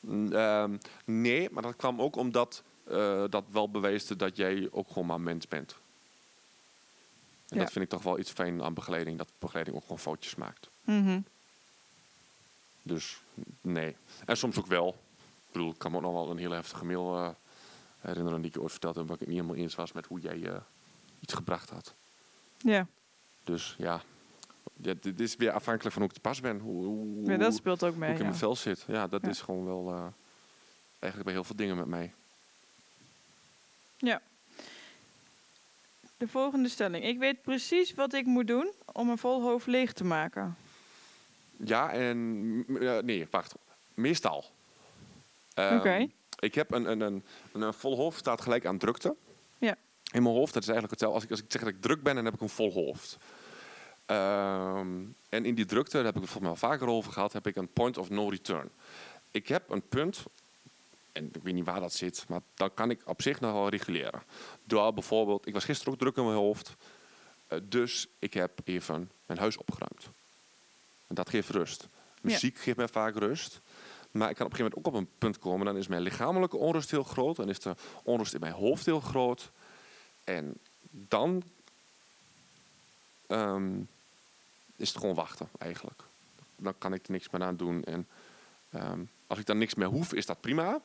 Mm, 0.00 0.32
ehm, 0.32 0.76
nee, 1.04 1.48
maar 1.50 1.62
dat 1.62 1.76
kwam 1.76 2.00
ook 2.00 2.16
omdat 2.16 2.62
eh, 2.84 3.24
dat 3.28 3.44
wel 3.52 3.70
beweesde 3.70 4.16
dat 4.16 4.36
jij 4.36 4.68
ook 4.70 4.88
gewoon 4.88 5.06
maar 5.06 5.20
mens 5.20 5.48
bent. 5.48 5.76
En 7.48 7.56
Ja. 7.56 7.62
dat 7.62 7.72
vind 7.72 7.84
ik 7.84 7.90
toch 7.90 8.02
wel 8.02 8.18
iets 8.18 8.30
fijn 8.30 8.62
aan 8.62 8.74
begeleiding, 8.74 9.18
dat 9.18 9.28
begeleiding 9.38 9.76
ook 9.76 9.82
gewoon 9.82 9.98
foutjes 9.98 10.34
maakt. 10.34 10.68
Mhm. 10.84 11.20
Dus 12.82 13.20
nee. 13.60 13.96
En 14.26 14.36
soms 14.36 14.58
ook 14.58 14.66
wel. 14.66 14.88
Ik 15.46 15.52
bedoel, 15.52 15.70
ik 15.70 15.78
kan 15.78 15.90
me 15.90 15.96
ook 15.96 16.02
nog 16.02 16.12
wel 16.12 16.30
een 16.30 16.38
hele 16.38 16.54
heftige 16.54 16.84
mail 16.84 17.16
eh, 17.16 17.28
herinneren 18.00 18.38
die 18.40 18.48
ik 18.48 18.54
je 18.54 18.60
ooit 18.62 18.70
verteld 18.70 18.94
heb, 18.94 19.04
waar 19.04 19.14
ik 19.14 19.20
het 19.20 19.28
niet 19.28 19.38
helemaal 19.40 19.62
eens 19.62 19.74
was 19.74 19.92
met 19.92 20.06
hoe 20.06 20.20
jij 20.20 20.60
iets 21.20 21.34
gebracht 21.34 21.70
had. 21.70 21.94
Ja. 22.58 22.86
Dus 23.44 23.74
ja, 23.78 24.02
ja, 24.82 24.94
dit 25.00 25.20
is 25.20 25.36
weer 25.36 25.50
afhankelijk 25.52 25.92
van 25.94 26.02
hoe 26.02 26.10
ik 26.10 26.16
te 26.16 26.28
pas 26.28 26.40
ben. 26.40 26.58
Hoe, 26.58 26.84
hoe, 26.84 27.30
ja, 27.30 27.36
dat 27.36 27.54
speelt 27.54 27.82
ook 27.84 27.90
hoe 27.90 27.98
mee. 27.98 28.08
ik 28.10 28.14
in 28.16 28.22
Ja. 28.22 28.28
mijn 28.28 28.38
vel 28.38 28.56
zit. 28.56 28.84
Ja, 28.86 29.06
dat 29.06 29.22
Ja. 29.22 29.28
is 29.28 29.40
gewoon 29.40 29.64
wel 29.64 29.88
eh, 29.92 30.06
eigenlijk 30.98 31.24
bij 31.24 31.32
heel 31.32 31.44
veel 31.44 31.56
dingen 31.56 31.76
met 31.76 31.86
mij. 31.86 32.12
De 36.16 36.28
volgende 36.28 36.68
stelling. 36.68 37.04
Ik 37.04 37.18
weet 37.18 37.42
precies 37.42 37.94
wat 37.94 38.12
ik 38.12 38.26
moet 38.26 38.46
doen 38.46 38.72
om 38.92 39.08
een 39.08 39.18
vol 39.18 39.42
hoofd 39.42 39.66
leeg 39.66 39.92
te 39.92 40.04
maken. 40.04 40.56
Ja, 41.56 41.90
en 41.92 42.56
nee, 43.04 43.26
wacht. 43.30 43.54
Meestal. 43.94 44.44
Ehm, 45.54 45.76
Oké. 45.76 46.08
Ik 46.38 46.54
heb 46.54 46.70
een, 46.72 46.90
een, 46.90 47.00
een, 47.00 47.22
een, 47.52 47.60
een 47.62 47.74
vol 47.74 47.96
hoofd 47.96 48.18
staat 48.18 48.40
gelijk 48.40 48.66
aan 48.66 48.78
drukte. 48.78 49.14
In 50.12 50.22
mijn 50.22 50.34
hoofd, 50.34 50.54
dat 50.54 50.62
is 50.62 50.68
eigenlijk 50.68 51.00
hetzelfde. 51.00 51.14
Als 51.14 51.24
ik, 51.24 51.30
als 51.30 51.40
ik 51.40 51.52
zeg 51.52 51.60
dat 51.62 51.70
ik 51.70 51.80
druk 51.80 52.02
ben, 52.02 52.14
dan 52.14 52.24
heb 52.24 52.34
ik 52.34 52.40
een 52.40 52.48
vol 52.48 52.72
hoofd. 52.72 53.18
Ehm, 54.06 55.04
en 55.28 55.44
in 55.44 55.54
die 55.54 55.64
drukte, 55.64 55.96
daar 55.96 56.04
heb 56.04 56.14
ik 56.14 56.20
het 56.20 56.30
volgens 56.30 56.40
mij 56.40 56.50
al 56.50 56.70
vaker 56.70 56.88
over 56.88 57.12
gehad, 57.12 57.32
heb 57.32 57.46
ik 57.46 57.56
een 57.56 57.72
point 57.72 57.98
of 57.98 58.10
no 58.10 58.28
return. 58.28 58.70
Ik 59.30 59.48
heb 59.48 59.70
een 59.70 59.88
punt, 59.88 60.22
en 61.12 61.30
ik 61.32 61.42
weet 61.42 61.54
niet 61.54 61.64
waar 61.64 61.80
dat 61.80 61.92
zit, 61.92 62.24
maar 62.28 62.40
dan 62.54 62.74
kan 62.74 62.90
ik 62.90 63.00
op 63.04 63.22
zich 63.22 63.40
nog 63.40 63.52
wel 63.52 63.68
reguleren. 63.68 64.22
Door 64.64 64.94
bijvoorbeeld, 64.94 65.46
ik 65.46 65.52
was 65.52 65.64
gisteren 65.64 65.92
ook 65.92 65.98
druk 65.98 66.16
in 66.16 66.24
mijn 66.24 66.36
hoofd, 66.36 66.76
eh, 67.46 67.58
dus 67.62 68.08
ik 68.18 68.34
heb 68.34 68.60
even 68.64 69.10
mijn 69.26 69.38
huis 69.38 69.56
opgeruimd. 69.56 70.10
En 71.06 71.14
dat 71.14 71.28
geeft 71.28 71.48
rust. 71.48 71.88
Muziek 72.20 72.58
geeft 72.58 72.76
mij 72.76 72.88
vaak 72.88 73.16
rust. 73.16 73.60
Maar 74.10 74.30
ik 74.30 74.36
kan 74.36 74.46
op 74.46 74.52
een 74.52 74.58
gegeven 74.58 74.76
moment 74.76 74.76
ook 74.76 74.86
op 74.86 74.94
een 74.94 75.18
punt 75.18 75.38
komen. 75.38 75.66
Dan 75.66 75.76
is 75.76 75.86
mijn 75.86 76.02
lichamelijke 76.02 76.56
onrust 76.56 76.90
heel 76.90 77.02
groot. 77.02 77.36
Dan 77.36 77.48
is 77.48 77.60
de 77.60 77.74
onrust 78.02 78.34
in 78.34 78.40
mijn 78.40 78.52
hoofd 78.52 78.86
heel 78.86 79.00
groot. 79.00 79.50
En 80.36 80.58
dan 80.90 81.42
ehm, 83.26 83.78
is 84.76 84.88
het 84.88 84.98
gewoon 84.98 85.14
wachten, 85.14 85.48
eigenlijk. 85.58 86.02
Dan 86.56 86.74
kan 86.78 86.92
ik 86.94 87.06
er 87.06 87.12
niks 87.12 87.30
meer 87.30 87.42
aan 87.42 87.56
doen. 87.56 87.84
En 87.84 88.08
ehm, 88.70 89.00
als 89.26 89.38
ik 89.38 89.46
dan 89.46 89.58
niks 89.58 89.74
meer 89.74 89.86
hoef, 89.88 90.12
is 90.12 90.26
dat 90.26 90.40
prima. 90.40 90.80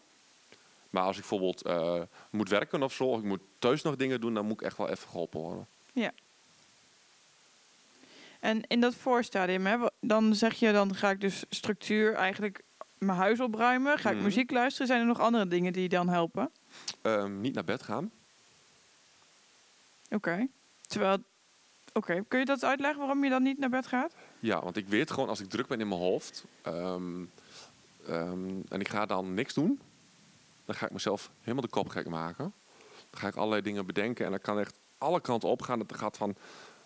Maar 0.89 1.03
als 1.03 1.15
ik 1.15 1.21
bijvoorbeeld 1.21 1.61
eh, 1.61 2.01
moet 2.29 2.49
werken 2.49 2.83
of 2.83 2.93
zo, 2.93 3.03
of 3.03 3.19
ik 3.19 3.25
moet 3.25 3.41
thuis 3.59 3.81
nog 3.81 3.95
dingen 3.95 4.21
doen, 4.21 4.33
dan 4.33 4.45
moet 4.45 4.59
ik 4.59 4.65
echt 4.67 4.77
wel 4.77 4.89
even 4.89 5.07
geholpen 5.09 5.39
worden. 5.39 5.67
En 8.39 8.67
in 8.67 8.79
dat 8.81 8.95
voorstadium, 8.95 9.65
hè, 9.65 9.77
dan 9.99 10.35
zeg 10.35 10.53
je, 10.53 10.71
dan 10.71 10.95
ga 10.95 11.09
ik 11.09 11.21
dus 11.21 11.43
structuur 11.49 12.13
eigenlijk 12.13 12.63
mijn 12.97 13.17
huis 13.17 13.39
opruimen. 13.39 13.97
Ga 13.97 14.09
ik 14.09 14.15
Mhm. 14.15 14.23
muziek 14.25 14.51
luisteren? 14.51 14.87
Zijn 14.87 14.99
er 14.99 15.05
nog 15.07 15.19
andere 15.19 15.47
dingen 15.47 15.73
die 15.73 15.89
dan 15.89 16.09
helpen? 16.09 16.51
Ehm, 17.01 17.41
niet 17.41 17.53
naar 17.53 17.63
bed 17.63 17.83
gaan. 17.83 18.11
Oké. 20.15 20.47
Terwijl, 20.81 21.17
oké, 21.93 22.23
kun 22.27 22.39
je 22.39 22.45
dat 22.45 22.63
uitleggen 22.63 22.99
waarom 22.99 23.23
je 23.23 23.29
dan 23.29 23.43
niet 23.43 23.59
naar 23.59 23.69
bed 23.69 23.87
gaat? 23.87 24.15
Ja, 24.39 24.63
want 24.63 24.77
ik 24.77 24.87
weet 24.87 25.11
gewoon 25.11 25.29
als 25.29 25.39
ik 25.39 25.49
druk 25.49 25.67
ben 25.67 25.79
in 25.79 25.87
mijn 25.87 25.99
hoofd 25.99 26.45
ehm, 26.61 27.25
ehm, 28.07 28.49
en 28.69 28.79
ik 28.79 28.89
ga 28.89 29.05
dan 29.05 29.33
niks 29.33 29.53
doen, 29.53 29.79
dan 30.65 30.75
ga 30.75 30.85
ik 30.85 30.91
mezelf 30.91 31.31
helemaal 31.39 31.61
de 31.61 31.69
kop 31.69 31.89
gek 31.89 32.09
maken. 32.09 32.53
Dan 33.09 33.19
ga 33.19 33.27
ik 33.27 33.35
allerlei 33.35 33.61
dingen 33.61 33.85
bedenken 33.85 34.25
en 34.25 34.31
dan 34.31 34.41
kan 34.41 34.59
echt 34.59 34.77
alle 34.97 35.21
kanten 35.21 35.49
op 35.49 35.61
gaan. 35.61 35.79
Het 35.79 35.97
gaat 35.97 36.17
van 36.17 36.35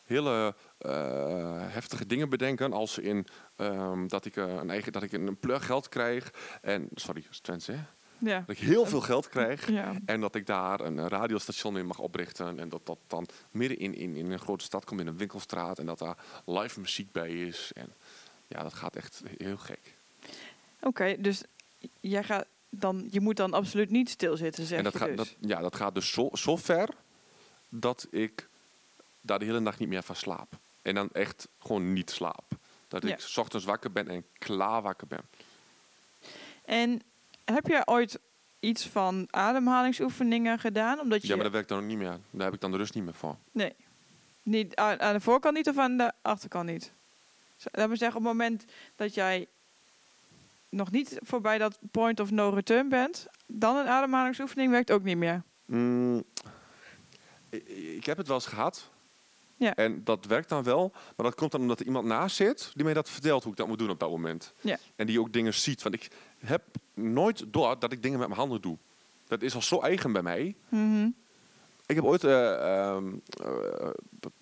hele 0.03 0.55
eh, 0.77 1.61
heftige 1.67 2.05
dingen 2.05 2.29
bedenken, 2.29 2.73
als 2.73 2.97
in 2.97 3.27
ehm, 3.55 4.07
dat 4.07 4.25
ik 4.25 4.35
eh, 4.35 4.53
een 4.53 4.69
eigen, 4.69 4.91
dat 4.91 5.03
ik 5.03 5.11
een 5.11 5.37
plug 5.37 5.65
geld 5.65 5.89
krijg 5.89 6.33
en 6.61 6.89
sorry, 6.93 7.25
dat 7.41 7.65
hè? 7.65 7.79
Ja. 8.19 8.43
Dat 8.47 8.55
ik 8.57 8.63
heel 8.63 8.85
veel 8.85 9.01
geld 9.01 9.29
krijg. 9.29 9.69
Ja. 9.69 9.95
En 10.05 10.21
dat 10.21 10.35
ik 10.35 10.45
daar 10.45 10.79
een, 10.79 11.07
radiostation 11.07 11.77
in 11.77 11.85
mag 11.85 11.99
oprichten. 11.99 12.59
En 12.59 12.69
dat 12.69 12.85
dat 12.85 12.97
dan 13.07 13.27
midden 13.51 13.79
in, 13.79 13.95
in, 13.95 14.15
in 14.15 14.31
een 14.31 14.39
grote 14.39 14.63
stad 14.63 14.85
komt, 14.85 14.99
in 14.99 15.07
een 15.07 15.17
winkelstraat. 15.17 15.79
En 15.79 15.85
dat 15.85 15.99
daar 15.99 16.17
live 16.45 16.79
muziek 16.79 17.11
bij 17.11 17.31
is. 17.31 17.71
En 17.75 17.93
ja, 18.47 18.63
dat 18.63 18.73
gaat 18.73 18.95
echt 18.95 19.21
heel 19.37 19.57
gek. 19.57 19.95
Oké, 20.81 21.15
dus 21.19 21.43
jij 21.99 22.23
gaat 22.23 22.45
dan, 22.69 23.07
je 23.11 23.19
moet 23.19 23.37
dan 23.37 23.53
absoluut 23.53 23.89
niet 23.89 24.09
stilzitten, 24.09 24.65
zeg 24.65 24.77
en 24.77 24.83
dat 24.83 24.93
je 24.93 24.99
gaat, 24.99 25.07
dus. 25.07 25.17
dat, 25.17 25.35
ja, 25.39 25.59
dat 25.59 25.75
gaat 25.75 25.93
dus 25.93 26.11
zo, 26.11 26.29
zo 26.33 26.55
ver 26.55 26.89
dat 27.69 28.07
ik 28.09 28.49
daar 29.21 29.39
de 29.39 29.45
hele 29.45 29.59
nacht 29.59 29.79
niet 29.79 29.89
meer 29.89 30.03
van 30.03 30.15
slaap. 30.15 30.57
En 30.81 30.95
dan 30.95 31.09
echt 31.11 31.47
gewoon 31.59 31.93
niet 31.93 32.09
slaap. 32.09 32.43
Dat 32.87 33.03
Ja. 33.03 33.13
ik 33.13 33.19
's 33.19 33.37
ochtends 33.37 33.65
wakker 33.65 33.91
ben 33.91 34.07
en 34.07 34.25
klaar 34.37 34.81
wakker 34.81 35.07
ben. 35.07 35.21
En 36.65 37.01
heb 37.53 37.67
jij 37.67 37.81
ooit 37.85 38.19
iets 38.59 38.87
van 38.87 39.27
ademhalingsoefeningen 39.29 40.59
gedaan? 40.59 40.99
Omdat 40.99 41.21
je 41.21 41.27
Ja, 41.27 41.35
maar 41.35 41.43
dat 41.43 41.53
werkt 41.53 41.69
dan 41.69 41.79
ook 41.79 41.85
niet 41.85 41.97
meer. 41.97 42.19
Daar 42.31 42.45
heb 42.45 42.53
ik 42.53 42.61
dan 42.61 42.71
de 42.71 42.77
rust 42.77 42.93
niet 42.93 43.03
meer 43.03 43.13
voor. 43.13 43.35
Nee. 43.51 43.75
Niet 44.43 44.75
aan, 44.75 44.99
aan 44.99 45.13
de 45.13 45.19
voorkant 45.19 45.55
niet 45.55 45.69
of 45.69 45.77
aan 45.77 45.97
de 45.97 46.11
achterkant 46.21 46.69
niet? 46.69 46.91
Laten 47.71 47.89
we 47.89 47.95
zeggen, 47.95 48.17
op 48.17 48.23
het 48.23 48.33
moment 48.33 48.65
dat 48.95 49.13
jij 49.13 49.47
nog 50.69 50.91
niet 50.91 51.17
voorbij 51.21 51.57
dat 51.57 51.79
point 51.91 52.19
of 52.19 52.31
no 52.31 52.49
return 52.49 52.89
bent, 52.89 53.27
dan 53.45 53.75
een 53.75 53.87
ademhalingsoefening 53.87 54.71
werkt 54.71 54.91
ook 54.91 55.03
niet 55.03 55.17
meer. 55.17 55.43
Mm, 55.65 56.23
ik, 57.49 57.67
ik 57.67 58.05
heb 58.05 58.17
het 58.17 58.27
wel 58.27 58.35
eens 58.35 58.45
gehad. 58.45 58.89
Ja. 59.55 59.75
En 59.75 60.03
dat 60.03 60.25
werkt 60.25 60.49
dan 60.49 60.63
wel. 60.63 60.91
Maar 60.93 61.25
dat 61.25 61.35
komt 61.35 61.51
dan 61.51 61.61
omdat 61.61 61.79
er 61.79 61.85
iemand 61.85 62.05
naast 62.05 62.35
zit 62.35 62.71
die 62.73 62.83
mij 62.83 62.93
dat 62.93 63.09
vertelt 63.09 63.43
hoe 63.43 63.51
ik 63.51 63.57
dat 63.57 63.67
moet 63.67 63.79
doen 63.79 63.89
op 63.89 63.99
dat 63.99 64.09
moment. 64.09 64.53
Ja. 64.61 64.77
En 64.95 65.07
die 65.07 65.19
ook 65.19 65.33
dingen 65.33 65.53
ziet. 65.53 65.81
Want 65.81 65.95
ik 65.95 66.07
heb 66.39 66.63
nooit 67.01 67.43
door 67.47 67.79
dat 67.79 67.91
ik 67.91 68.01
dingen 68.01 68.19
met 68.19 68.27
mijn 68.27 68.39
handen 68.39 68.61
doe. 68.61 68.77
Dat 69.27 69.41
is 69.41 69.55
al 69.55 69.61
zo 69.61 69.79
eigen 69.79 70.11
bij 70.11 70.21
mij. 70.21 70.55
Mhm. 70.69 71.09
Ik 71.85 71.95
heb 71.95 72.03
ooit 72.03 72.23
eh, 72.23 72.53
ehm, 72.53 73.13
eh, 73.43 73.89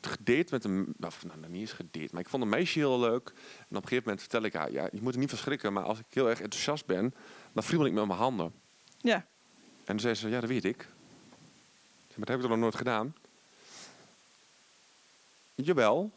gedate 0.02 0.48
met 0.50 0.64
een... 0.64 0.96
Of, 1.00 1.26
nou, 1.26 1.40
niet 1.48 1.62
eens 1.62 1.72
gedate, 1.72 2.08
maar 2.12 2.22
ik 2.22 2.30
vond 2.30 2.44
een 2.44 2.50
meisje 2.50 2.80
heel 2.80 3.00
leuk. 3.00 3.28
En 3.30 3.78
op 3.78 3.84
een 3.84 3.88
gegeven 3.88 4.04
moment 4.04 4.20
vertel 4.20 4.42
ik 4.42 4.54
haar... 4.54 4.72
Ja, 4.72 4.90
je 4.92 5.02
moet 5.02 5.14
er 5.14 5.20
niet 5.20 5.30
verschrikken, 5.30 5.74
maar 5.74 5.84
als 5.84 6.00
ik 6.00 6.06
heel 6.10 6.30
erg 6.30 6.42
enthousiast 6.42 6.86
ben... 6.86 7.14
dan 7.54 7.64
friemel 7.64 7.86
ik 7.86 7.94
met 7.94 8.06
mijn 8.06 8.20
handen. 8.20 8.54
Ja. 8.98 9.16
En 9.16 9.26
toen 9.86 10.00
zei 10.00 10.14
ze, 10.14 10.30
ja, 10.30 10.40
dat 10.40 10.50
weet 10.50 10.66
ik. 10.66 10.88
Maar 12.08 12.26
dat 12.26 12.28
heb 12.28 12.38
ik 12.38 12.42
toch 12.42 12.50
nog 12.50 12.60
nooit 12.60 12.76
gedaan? 12.76 13.16
Jawel. 15.56 16.12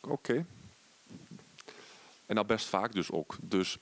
Oké. 0.00 0.46
En 2.26 2.38
al 2.38 2.44
best 2.44 2.66
vaak 2.66 2.92
dus 2.92 3.10
ook. 3.10 3.36
Dus 3.40 3.78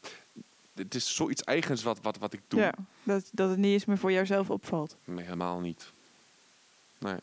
het 0.82 0.94
is 0.94 1.14
zoiets 1.14 1.42
eigens 1.42 1.82
wat, 1.82 2.00
wat, 2.00 2.18
wat 2.18 2.32
ik 2.32 2.40
doe. 2.48 2.60
ja. 2.60 2.74
Dat, 3.02 3.28
dat 3.32 3.50
het 3.50 3.58
niet 3.58 3.72
eens 3.72 3.84
meer 3.84 3.98
voor 3.98 4.12
jouzelf 4.12 4.50
opvalt. 4.50 4.96
Nee, 5.04 5.24
helemaal 5.24 5.60
niet. 5.60 5.92
Nee. 6.98 7.16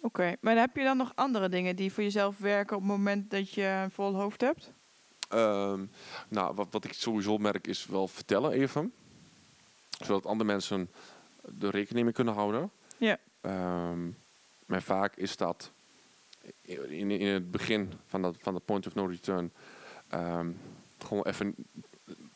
Oké, 0.00 0.36
maar 0.40 0.56
heb 0.56 0.76
je 0.76 0.82
dan 0.82 0.96
nog 0.96 1.12
andere 1.14 1.48
dingen 1.48 1.76
die 1.76 1.92
voor 1.92 2.02
jezelf 2.02 2.38
werken 2.38 2.76
op 2.76 2.82
het 2.82 2.90
moment 2.90 3.30
dat 3.30 3.52
je 3.52 3.62
een 3.62 3.90
vol 3.90 4.14
hoofd 4.14 4.40
hebt? 4.40 4.72
Ehm, 5.28 5.84
nou, 6.28 6.54
wat, 6.54 6.66
wat 6.70 6.84
ik 6.84 6.92
sowieso 6.92 7.38
merk 7.38 7.66
is 7.66 7.86
wel 7.86 8.08
vertellen 8.08 8.52
even. 8.52 8.92
Zodat 10.04 10.26
andere 10.26 10.50
mensen 10.50 10.90
er 11.60 11.70
rekening 11.70 12.04
mee 12.04 12.14
kunnen 12.14 12.34
houden. 12.34 12.70
Ja. 12.96 13.18
Ehm, 13.40 14.08
maar 14.66 14.82
vaak 14.82 15.16
is 15.16 15.36
dat 15.36 15.70
in, 16.62 17.10
in 17.10 17.26
het 17.26 17.50
begin 17.50 17.92
van 18.06 18.22
dat, 18.22 18.36
van 18.38 18.52
dat 18.52 18.64
point 18.64 18.86
of 18.86 18.94
no 18.94 19.04
return 19.04 19.52
ehm, 20.08 20.50
gewoon 21.04 21.24
even 21.24 21.54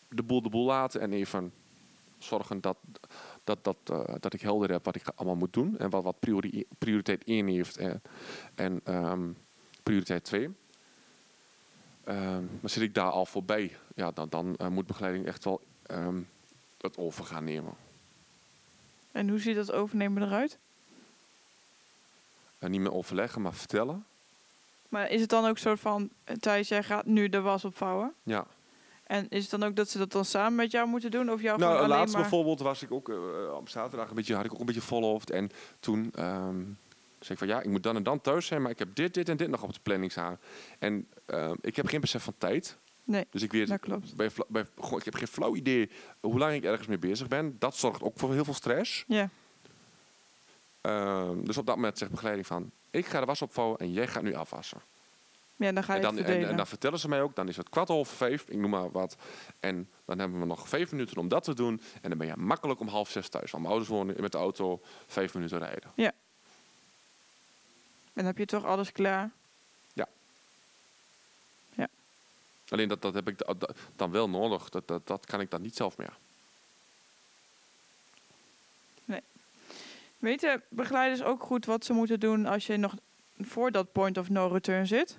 de 0.09 0.23
boel 0.23 0.43
de 0.43 0.49
boel 0.49 0.65
laten 0.65 1.01
en 1.01 1.13
even 1.13 1.53
zorgen 2.19 2.61
dat, 2.61 2.77
dat, 3.45 3.65
dat, 3.65 3.77
eh, 3.85 4.15
dat 4.21 4.35
ik 4.35 4.41
helder 4.41 4.71
heb 4.71 4.85
wat 4.85 4.97
ik 4.97 5.09
allemaal 5.15 5.37
moet 5.37 5.53
doen 5.53 5.79
en 5.79 5.91
wat, 5.91 6.03
wat 6.03 6.19
priori- 6.21 6.67
prioriteit 6.79 7.25
1 7.25 7.47
heeft 7.47 7.77
en, 7.77 8.03
en 8.55 8.81
ehm, 8.85 9.31
prioriteit 9.83 10.25
2. 10.25 10.51
Ehm, 12.05 12.45
maar 12.61 12.71
zit 12.71 12.83
ik 12.83 12.95
daar 12.95 13.11
al 13.11 13.27
voorbij, 13.27 13.77
ja, 13.95 14.11
dan, 14.11 14.29
dan 14.29 14.57
eh, 14.57 14.69
moet 14.69 14.87
begeleiding 14.87 15.27
echt 15.27 15.45
wel 15.45 15.61
ehm, 15.83 16.21
het 16.79 16.99
over 16.99 17.25
gaan 17.25 17.45
nemen. 17.45 17.75
En 19.13 19.29
hoe 19.29 19.39
ziet 19.39 19.57
dat 19.57 19.73
overnemen 19.73 20.23
eruit? 20.23 20.59
En 22.59 22.71
niet 22.71 22.81
meer 22.81 22.93
overleggen, 22.93 23.43
maar 23.43 23.55
vertellen. 23.55 24.05
Maar 24.93 25.11
is 25.11 25.21
het 25.21 25.31
dan 25.31 25.47
ook 25.47 25.59
zo 25.59 25.75
van, 25.75 26.11
eh, 26.25 26.37
Thijs, 26.37 26.69
jij 26.69 26.83
gaat 26.83 27.07
nu 27.07 27.29
de 27.29 27.41
was 27.41 27.65
opvouwen? 27.65 28.15
Ja. 28.23 28.47
En 29.07 29.27
is 29.29 29.43
het 29.43 29.51
dan 29.51 29.63
ook 29.63 29.77
dat 29.77 29.89
ze 29.89 29.99
dat 29.99 30.13
dan 30.13 30.25
samen 30.25 30.55
met 30.55 30.71
jou 30.71 30.89
moeten 30.89 31.11
doen? 31.11 31.31
Of 31.31 31.43
jou 31.43 31.59
Nou, 31.59 31.87
laatst 31.87 32.15
maar... 32.15 32.23
bijvoorbeeld 32.23 32.61
was 32.61 32.83
ik 32.83 32.93
ook 32.93 33.09
eh, 33.09 33.17
op 33.57 33.69
zaterdag 33.69 34.09
een 34.09 34.15
beetje, 34.15 34.35
had 34.35 34.45
ik 34.45 34.53
ook 34.53 34.61
een 34.61 34.67
beetje 34.67 34.81
vol 34.81 35.03
hoofd. 35.03 35.31
En 35.31 35.51
toen 35.81 36.11
ehm, 36.15 36.61
zei 37.19 37.29
ik 37.29 37.39
van 37.39 37.47
ja, 37.47 37.61
ik 37.61 37.71
moet 37.71 37.83
dan 37.83 37.97
en 37.97 38.03
dan 38.03 38.21
thuis 38.21 38.47
zijn, 38.47 38.63
maar 38.63 38.71
ik 38.71 38.79
heb 38.79 38.95
dit, 38.95 39.15
dit 39.15 39.29
en 39.29 39.37
dit 39.37 39.49
nog 39.49 39.63
op 39.63 39.73
de 39.73 39.81
planning 39.83 40.13
staan. 40.13 40.39
En 40.79 41.09
ehm, 41.27 41.55
ik 41.61 41.77
heb 41.77 41.87
geen 41.87 42.01
besef 42.01 42.23
van 42.23 42.35
tijd. 42.39 42.79
Nee, 43.05 43.27
Dus 43.31 43.43
ik 43.43 43.53
weet, 43.53 43.69
dat 43.69 43.81
klopt. 43.81 44.17
bij, 44.17 44.31
ik 44.97 45.05
heb 45.05 45.15
geen 45.15 45.27
flauw 45.27 45.55
idee 45.55 45.91
hoe 46.21 46.39
lang 46.39 46.55
ik 46.55 46.65
ergens 46.65 46.89
mee 46.89 46.99
bezig 46.99 47.29
ben. 47.29 47.57
Dat 47.59 47.77
zorgt 47.77 48.03
ook 48.03 48.19
voor 48.19 48.33
heel 48.33 48.45
veel 48.45 48.55
stress. 48.55 49.05
Ja, 49.07 49.29
Ehm, 50.83 51.45
dus 51.45 51.57
op 51.59 51.67
dat 51.67 51.77
moment 51.77 51.99
zegt 51.99 52.11
begeleiding 52.11 52.47
van, 52.47 52.71
ik 52.91 53.07
ga 53.07 53.21
de 53.21 53.27
was 53.27 53.43
opvouwen 53.43 53.79
en 53.79 53.93
jij 53.93 54.07
gaat 54.09 54.23
nu 54.23 54.35
afwassen. 54.35 54.81
ja 55.57 55.73
dan 55.73 55.85
ga 55.85 55.93
je 55.95 55.99
En 55.99 56.05
dan, 56.05 56.17
het 56.17 56.27
en, 56.27 56.49
en 56.49 56.57
dan 56.57 56.67
vertellen 56.67 56.99
ze 56.99 57.09
mij 57.09 57.23
ook, 57.23 57.35
dan 57.35 57.49
is 57.49 57.57
het 57.57 57.69
kwart 57.69 57.91
over 57.91 58.17
vijf, 58.17 58.45
ik 58.49 58.57
noem 58.59 58.71
maar 58.71 58.91
wat. 58.91 59.17
En 59.61 59.91
dan 60.05 60.19
hebben 60.19 60.41
we 60.41 60.47
nog 60.47 60.69
vijf 60.69 60.91
minuten 60.93 61.17
om 61.17 61.29
dat 61.29 61.45
te 61.45 61.55
doen. 61.55 61.81
En 62.03 62.09
dan 62.09 62.19
ben 62.19 62.27
je 62.27 62.37
makkelijk 62.37 62.81
om 62.81 62.89
half 62.89 63.11
zes 63.11 63.29
thuis. 63.29 63.51
Want 63.51 63.63
mijn 63.63 63.75
ouders 63.75 63.89
wonen 63.97 64.21
met 64.21 64.33
de 64.33 64.39
auto 64.39 64.81
vijf 65.07 65.35
minuten 65.35 65.59
rijden. 65.59 65.91
En 65.95 66.13
dan 68.15 68.25
heb 68.25 68.39
je 68.39 68.47
toch 68.47 68.65
alles 68.65 68.93
klaar? 68.93 69.31
Alleen 72.69 72.89
dat, 72.89 73.03
dat 73.03 73.15
heb 73.15 73.29
ik 73.29 73.39
da- 73.39 73.55
da- 73.59 73.75
dan 73.97 74.11
wel 74.11 74.29
nodig. 74.29 74.69
Dat, 74.69 74.89
dat, 74.89 75.07
dat 75.07 75.27
kan 75.27 75.41
ik 75.41 75.51
dan 75.51 75.63
niet 75.63 75.77
zelf 75.77 75.97
meer. 75.97 76.17
Weten 80.23 80.63
begeleiders 80.69 81.23
ook 81.23 81.43
goed 81.43 81.67
wat 81.67 81.85
ze 81.85 81.93
moeten 81.93 82.21
doen 82.21 82.47
als 82.47 82.67
je 82.67 82.77
nog 82.77 82.95
voor 83.39 83.71
dat 83.71 83.93
point 83.93 84.19
of 84.19 84.29
no 84.29 84.47
return 84.47 84.87
zit? 84.87 85.19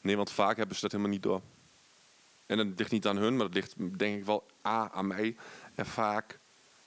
Nee, 0.00 0.16
want 0.16 0.30
vaak 0.30 0.56
hebben 0.56 0.74
ze 0.74 0.80
dat 0.80 0.90
helemaal 0.90 1.12
niet 1.12 1.22
door. 1.22 1.40
En 2.46 2.56
dat 2.56 2.66
ligt 2.76 2.90
niet 2.90 3.06
aan 3.06 3.16
hun, 3.16 3.36
maar 3.36 3.46
dat 3.46 3.54
ligt 3.54 3.98
denk 3.98 4.18
ik 4.18 4.24
wel 4.24 4.46
A 4.66 4.90
aan 4.90 5.06
mij. 5.06 5.36
En 5.74 5.86
vaak, 5.86 6.38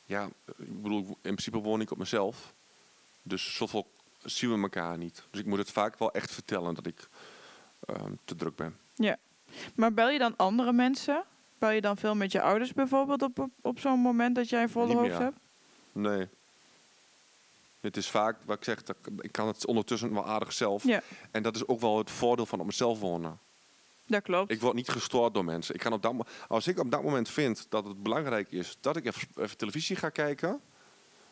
ja, 0.06 0.30
ik 0.58 0.82
bedoel, 0.82 1.06
in 1.08 1.16
principe 1.22 1.58
woon 1.58 1.82
ik 1.82 1.92
op 1.92 1.98
mezelf. 1.98 2.54
Dus 3.22 3.56
zoveel 3.56 3.88
zien 4.24 4.54
we 4.54 4.62
elkaar 4.62 4.98
niet. 4.98 5.24
Dus 5.32 5.40
ik 5.40 5.46
moet 5.46 5.58
het 5.58 5.72
vaak 5.72 5.98
wel 6.00 6.12
echt 6.12 6.32
vertellen 6.32 6.76
dat 6.76 6.86
ik 6.86 7.08
ehm, 7.86 8.12
te 8.26 8.36
druk 8.36 8.56
ben. 8.56 8.78
Maar 9.76 9.94
bel 9.94 10.10
je 10.10 10.20
dan 10.20 10.36
andere 10.36 10.74
mensen? 10.74 11.24
Bel 11.58 11.70
je 11.72 11.82
dan 11.82 11.98
veel 11.98 12.16
met 12.16 12.32
je 12.32 12.42
ouders 12.42 12.74
bijvoorbeeld 12.74 13.22
op, 13.22 13.40
op, 13.40 13.52
op 13.62 13.80
zo'n 13.80 14.00
moment 14.00 14.36
dat 14.36 14.50
jij 14.50 14.62
een 14.62 14.70
volle 14.70 14.96
hoofd 14.96 15.18
hebt? 15.18 15.38
Nee. 15.92 16.28
Het 17.84 17.98
is 17.98 18.10
vaak, 18.10 18.38
wat 18.46 18.58
ik 18.58 18.64
zeg, 18.64 18.78
ik 19.20 19.32
kan 19.32 19.48
het 19.48 19.66
ondertussen 19.66 20.14
wel 20.14 20.26
aardig 20.26 20.54
zelf. 20.54 20.84
Ja, 20.84 21.02
En 21.32 21.44
dat 21.44 21.56
is 21.56 21.68
ook 21.68 21.80
wel 21.80 21.98
het 21.98 22.12
voordeel 22.12 22.46
van 22.46 22.60
op 22.60 22.66
mezelf 22.66 23.00
wonen. 23.00 23.40
dat 24.08 24.22
klopt. 24.24 24.52
Ik 24.52 24.62
word 24.62 24.74
niet 24.76 24.90
gestoord 24.90 25.34
door 25.34 25.46
mensen. 25.46 25.76
Ik 25.76 25.80
kan 25.82 25.94
op 25.94 26.02
dat, 26.02 26.14
als 26.48 26.68
ik 26.68 26.80
op 26.80 26.92
dat 26.92 27.04
moment 27.04 27.30
vind 27.30 27.66
dat 27.70 27.86
het 27.86 28.04
belangrijk 28.04 28.52
is 28.52 28.78
dat 28.80 28.96
ik 28.96 29.06
even, 29.06 29.28
even 29.36 29.58
televisie 29.58 29.96
ga 29.96 30.10
kijken, 30.10 30.62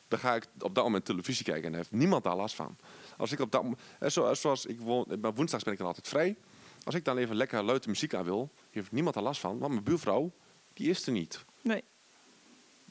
dan 0.07 0.19
ga 0.19 0.35
ik 0.35 0.45
op 0.59 0.75
dat 0.75 0.83
moment 0.83 1.05
televisie 1.05 1.45
kijken 1.45 1.63
en 1.63 1.69
daar 1.71 1.79
heeft 1.79 1.91
niemand 1.91 2.23
daar 2.23 2.35
last 2.35 2.55
van. 2.55 2.77
Als 3.17 3.31
ik 3.31 3.39
op 3.39 3.51
dat 3.51 3.63
mo- 3.63 3.75
eh, 3.99 4.09
zo, 4.09 4.33
zoals 4.33 4.65
ik 4.65 4.79
woon, 4.79 5.05
maar 5.21 5.33
woensdags 5.33 5.63
ben 5.63 5.73
ik 5.73 5.79
dan 5.79 5.87
altijd 5.87 6.07
vrij. 6.07 6.37
Als 6.83 6.95
ik 6.95 7.05
dan 7.05 7.17
even 7.17 7.35
lekker 7.35 7.63
luid 7.63 7.83
de 7.83 7.89
muziek 7.89 8.13
aan 8.13 8.23
wil, 8.23 8.49
heeft 8.69 8.91
niemand 8.91 9.15
daar 9.15 9.23
last 9.23 9.41
van, 9.41 9.57
want 9.59 9.71
mijn 9.71 9.83
buurvrouw, 9.83 10.31
die 10.73 10.89
is 10.89 11.05
er 11.05 11.11
niet. 11.11 11.45
Nee. 11.61 11.83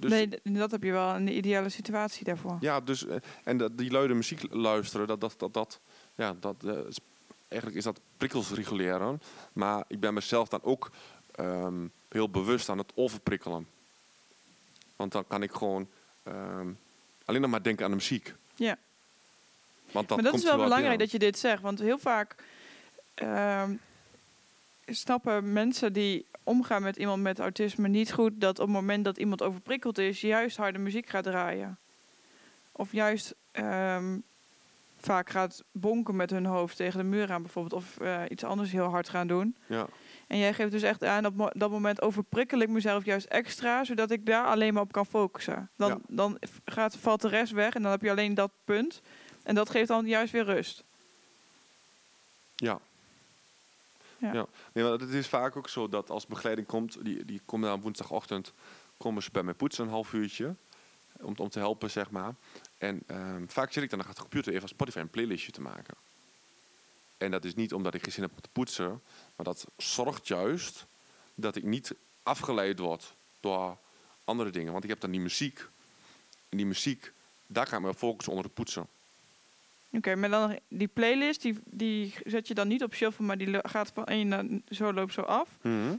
Dus, 0.01 0.11
nee, 0.11 0.29
dat 0.43 0.71
heb 0.71 0.83
je 0.83 0.93
wel 0.93 1.15
een 1.15 1.37
ideale 1.37 1.69
situatie 1.69 2.25
daarvoor. 2.25 2.57
Ja, 2.61 2.81
dus, 2.81 3.07
eh, 3.07 3.17
en 3.45 3.57
dat, 3.57 3.79
die 3.79 3.91
luide 3.91 4.15
muziek 4.15 4.43
luisteren, 4.51 5.07
dat, 5.07 5.21
dat, 5.21 5.35
dat, 5.39 5.55
dat, 5.55 5.81
ja, 6.15 6.37
dat, 6.41 6.65
eh, 6.65 6.73
eigenlijk 7.49 7.77
is 7.79 7.85
dat 7.85 8.01
prikkels 8.17 8.51
reguleren. 8.51 9.23
Maar 9.53 9.85
ik 9.89 10.01
ben 10.01 10.15
mezelf 10.15 10.49
dan 10.49 10.63
ook 10.63 10.91
ehm, 11.35 11.87
heel 12.09 12.31
bewust 12.31 12.69
aan 12.69 12.79
het 12.79 12.93
overprikkelen. 12.95 13.67
Want 14.97 15.13
dan 15.13 15.27
kan 15.27 15.43
ik 15.43 15.53
gewoon 15.53 15.89
ehm, 16.23 16.69
alleen 17.25 17.41
nog 17.41 17.51
maar 17.51 17.63
denken 17.63 17.85
aan 17.85 17.91
de 17.91 17.97
muziek. 17.97 18.35
Ja. 18.55 18.79
Want 19.93 20.09
dat 20.09 20.17
maar 20.17 20.25
dat 20.25 20.33
komt 20.33 20.45
is 20.45 20.51
wel 20.51 20.63
belangrijk 20.63 20.99
dat 20.99 21.11
je 21.11 21.19
dit 21.19 21.39
zegt. 21.39 21.63
Want 21.63 21.79
heel 21.79 21.99
vaak 21.99 22.35
ehm, 23.15 23.75
snappen 24.95 25.53
mensen 25.53 25.93
die 25.93 26.27
omgaan 26.45 26.83
met 26.83 26.97
iemand 26.97 27.23
met 27.23 27.39
autisme 27.39 27.89
niet 27.89 28.13
goed 28.13 28.33
dat 28.41 28.59
op 28.59 28.67
het 28.67 28.75
moment 28.75 29.05
dat 29.05 29.19
iemand 29.19 29.43
overprikkeld 29.43 29.99
is, 29.99 30.21
juist 30.21 30.57
harde 30.57 30.79
muziek 30.79 31.09
gaat 31.09 31.25
draaien. 31.25 31.79
Of 32.73 32.93
juist 32.93 33.35
ehm, 33.53 34.19
vaak 34.99 35.31
gaat 35.31 35.65
bonken 35.73 36.17
met 36.17 36.31
hun 36.31 36.47
hoofd 36.47 36.77
tegen 36.77 36.99
de 36.99 37.05
muur 37.05 37.33
aan 37.33 37.43
bijvoorbeeld. 37.43 37.83
Of 37.83 37.99
eh, 38.01 38.23
iets 38.29 38.45
anders 38.45 38.73
heel 38.73 38.87
hard 38.89 39.09
gaan 39.09 39.27
doen. 39.27 39.57
Ja, 39.67 39.87
En 40.27 40.39
jij 40.39 40.55
geeft 40.55 40.71
dus 40.71 40.83
echt 40.83 41.05
aan, 41.05 41.27
op 41.27 41.51
dat 41.55 41.71
moment 41.71 42.03
overprikkel 42.03 42.59
ik 42.59 42.69
mezelf 42.69 43.05
juist 43.05 43.27
extra, 43.27 43.85
zodat 43.85 44.11
ik 44.11 44.27
daar 44.27 44.47
alleen 44.47 44.75
maar 44.75 44.83
op 44.83 44.93
kan 44.93 45.07
focussen. 45.07 45.71
Dan, 45.77 45.89
Ja. 45.89 45.99
dan 46.09 46.39
gaat, 46.65 46.97
valt 46.97 47.21
de 47.21 47.29
rest 47.29 47.53
weg 47.53 47.75
en 47.75 47.83
dan 47.83 47.91
heb 47.91 48.03
je 48.03 48.11
alleen 48.11 48.35
dat 48.35 48.51
punt. 48.65 49.01
En 49.43 49.55
dat 49.55 49.71
geeft 49.71 49.89
dan 49.89 50.07
juist 50.07 50.33
weer 50.33 50.45
rust. 50.45 50.85
ja. 52.57 52.81
Ja. 54.21 54.33
Ja. 54.33 54.47
Nee, 54.73 54.85
het 54.85 55.03
is 55.03 55.29
vaak 55.29 55.57
ook 55.57 55.69
zo 55.69 55.89
dat 55.89 56.11
als 56.11 56.27
begeleiding 56.27 56.67
komt, 56.67 57.05
die, 57.05 57.25
die 57.25 57.41
komen 57.45 57.69
dan 57.69 57.81
woensdagochtend, 57.81 58.53
komen 58.97 59.23
ze 59.23 59.31
bij 59.31 59.43
mij 59.43 59.55
poetsen 59.55 59.85
een 59.85 59.91
half 59.91 60.13
uurtje. 60.13 60.57
Om, 61.21 61.35
om 61.37 61.49
te 61.49 61.59
helpen, 61.59 61.91
zeg 61.91 62.11
maar. 62.11 62.35
En 62.79 63.03
ehm, 63.07 63.47
vaak 63.47 63.73
zit 63.73 63.83
ik 63.83 63.91
dan 63.91 63.99
achter 63.99 64.15
de 64.15 64.21
computer 64.21 64.55
even 64.55 64.69
Spotify 64.69 64.99
een 64.99 65.11
playlistje 65.11 65.53
te 65.53 65.61
maken. 65.61 65.95
En 67.17 67.31
dat 67.31 67.45
is 67.45 67.55
niet 67.55 67.75
omdat 67.75 67.95
ik 67.95 68.03
geen 68.03 68.13
zin 68.13 68.23
heb 68.23 68.33
om 68.33 68.41
te 68.41 68.49
poetsen, 68.53 69.03
maar 69.37 69.45
dat 69.47 69.67
zorgt 69.77 70.29
juist 70.29 70.87
dat 71.35 71.57
ik 71.57 71.65
niet 71.65 71.95
afgeleid 72.23 72.79
word 72.79 73.17
door 73.41 73.79
andere 74.25 74.51
dingen. 74.51 74.73
Want 74.73 74.85
ik 74.85 74.91
heb 74.91 75.01
dan 75.01 75.11
die 75.11 75.21
muziek. 75.21 75.69
En 76.49 76.57
die 76.57 76.67
muziek, 76.67 77.13
daar 77.47 77.67
ga 77.67 77.77
ik 77.77 77.83
me 77.83 77.95
focussen 77.95 78.33
onder 78.33 78.47
het 78.47 78.55
poetsen. 78.55 78.89
Oké, 79.93 80.15
maar 80.17 80.29
dan 80.31 80.59
die 80.69 80.89
playlist, 80.89 81.43
die, 81.43 81.59
die 81.65 82.15
zet 82.25 82.49
je 82.49 82.55
dan 82.55 82.69
niet 82.69 82.83
op 82.83 82.95
shuffle, 82.95 83.25
maar 83.25 83.39
die 83.39 83.59
gaat 83.69 83.91
van 83.95 84.05
één 84.05 84.29
naar 84.29 84.45
zo 84.69 84.93
loopt 84.93 85.13
zo 85.13 85.21
af. 85.21 85.49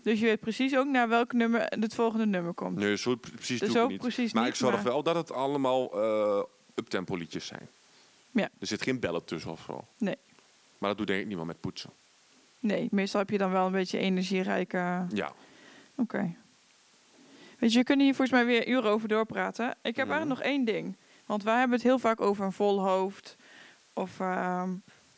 Dus 0.03 0.19
je 0.19 0.25
weet 0.25 0.39
precies 0.39 0.75
ook 0.77 0.87
naar 0.87 1.09
welk 1.09 1.33
nummer 1.33 1.61
het 1.65 1.95
volgende 1.95 2.25
nummer 2.25 2.53
komt. 2.53 2.77
Nee, 2.77 2.97
zo 2.97 3.15
pre- 3.15 3.31
precies 3.31 3.59
Dus 3.59 3.71
doe 3.73 3.83
ik 3.83 3.89
niet. 3.89 3.99
precies 4.01 4.33
Maar 4.33 4.43
niet, 4.43 4.51
ik 4.51 4.57
zorg 4.57 4.73
maar- 4.75 4.83
wel 4.83 5.03
dat 5.03 5.15
het 5.15 5.31
allemaal 5.31 6.01
eh 6.03 6.43
uptempo 6.75 7.15
liedjes 7.15 7.45
zijn. 7.45 7.67
Ja. 8.31 8.49
Er 8.59 8.67
zit 8.67 8.81
geen 8.81 8.99
bellen 8.99 9.25
tussen 9.25 9.51
of 9.51 9.63
zo. 9.65 9.85
Nee. 9.97 10.15
Maar 10.77 10.89
dat 10.89 10.97
doe 10.97 11.05
denk 11.05 11.21
ik 11.21 11.27
niet 11.27 11.37
meer 11.37 11.45
met 11.45 11.59
poetsen. 11.59 11.89
Nee, 12.59 12.87
meestal 12.91 13.19
heb 13.19 13.29
je 13.29 13.37
dan 13.37 13.51
wel 13.51 13.65
een 13.65 13.71
beetje 13.71 13.97
energierijke... 13.97 15.05
Ja. 15.13 15.33
Oké. 15.95 16.35
Weet 17.59 17.71
je, 17.73 17.79
we 17.79 17.85
kunnen 17.85 18.05
hier 18.05 18.15
volgens 18.15 18.37
mij 18.37 18.45
weer 18.45 18.67
uren 18.67 18.91
over 18.91 19.07
doorpraten. 19.07 19.69
Ik 19.81 19.95
heb 19.95 20.05
Mhm. 20.07 20.15
eigenlijk 20.15 20.39
nog 20.39 20.49
één 20.51 20.65
ding. 20.65 20.95
Want 21.25 21.43
wij 21.43 21.57
hebben 21.57 21.75
het 21.77 21.87
heel 21.87 21.99
vaak 21.99 22.21
over 22.21 22.45
een 22.45 22.51
vol 22.51 22.79
hoofd 22.81 23.35
of 23.93 24.19
ehm, 24.19 24.69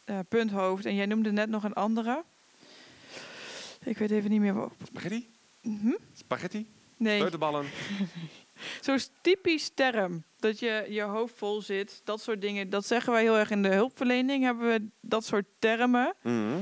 eh, 0.04 0.20
punthoofd. 0.30 0.86
En 0.86 0.96
jij 0.96 1.06
noemde 1.06 1.32
net 1.32 1.50
nog 1.50 1.64
een 1.64 1.74
andere. 1.74 2.24
Ik 3.84 3.98
weet 3.98 4.12
even 4.12 4.30
niet 4.30 4.40
meer 4.40 4.54
wat. 4.54 4.74
Spaghetti? 4.84 5.30
Mhm. 5.62 5.94
Spaghetti? 6.14 6.68
Nee, 6.98 7.20
Buitenballen? 7.20 7.66
zo'n 8.82 9.00
typisch 9.22 9.72
term. 9.74 10.24
Dat 10.40 10.60
je 10.60 10.86
je 10.90 11.02
hoofd 11.02 11.34
vol 11.38 11.62
zit, 11.62 12.02
dat 12.04 12.22
soort 12.22 12.42
dingen. 12.42 12.70
Dat 12.70 12.86
zeggen 12.86 13.14
wij 13.14 13.22
heel 13.22 13.38
erg 13.38 13.50
in 13.50 13.64
de 13.64 13.74
hulpverlening. 13.74 14.44
Hebben 14.44 14.68
we 14.68 14.88
dat 15.02 15.26
soort 15.26 15.46
termen. 15.60 16.14
Mhm. 16.22 16.60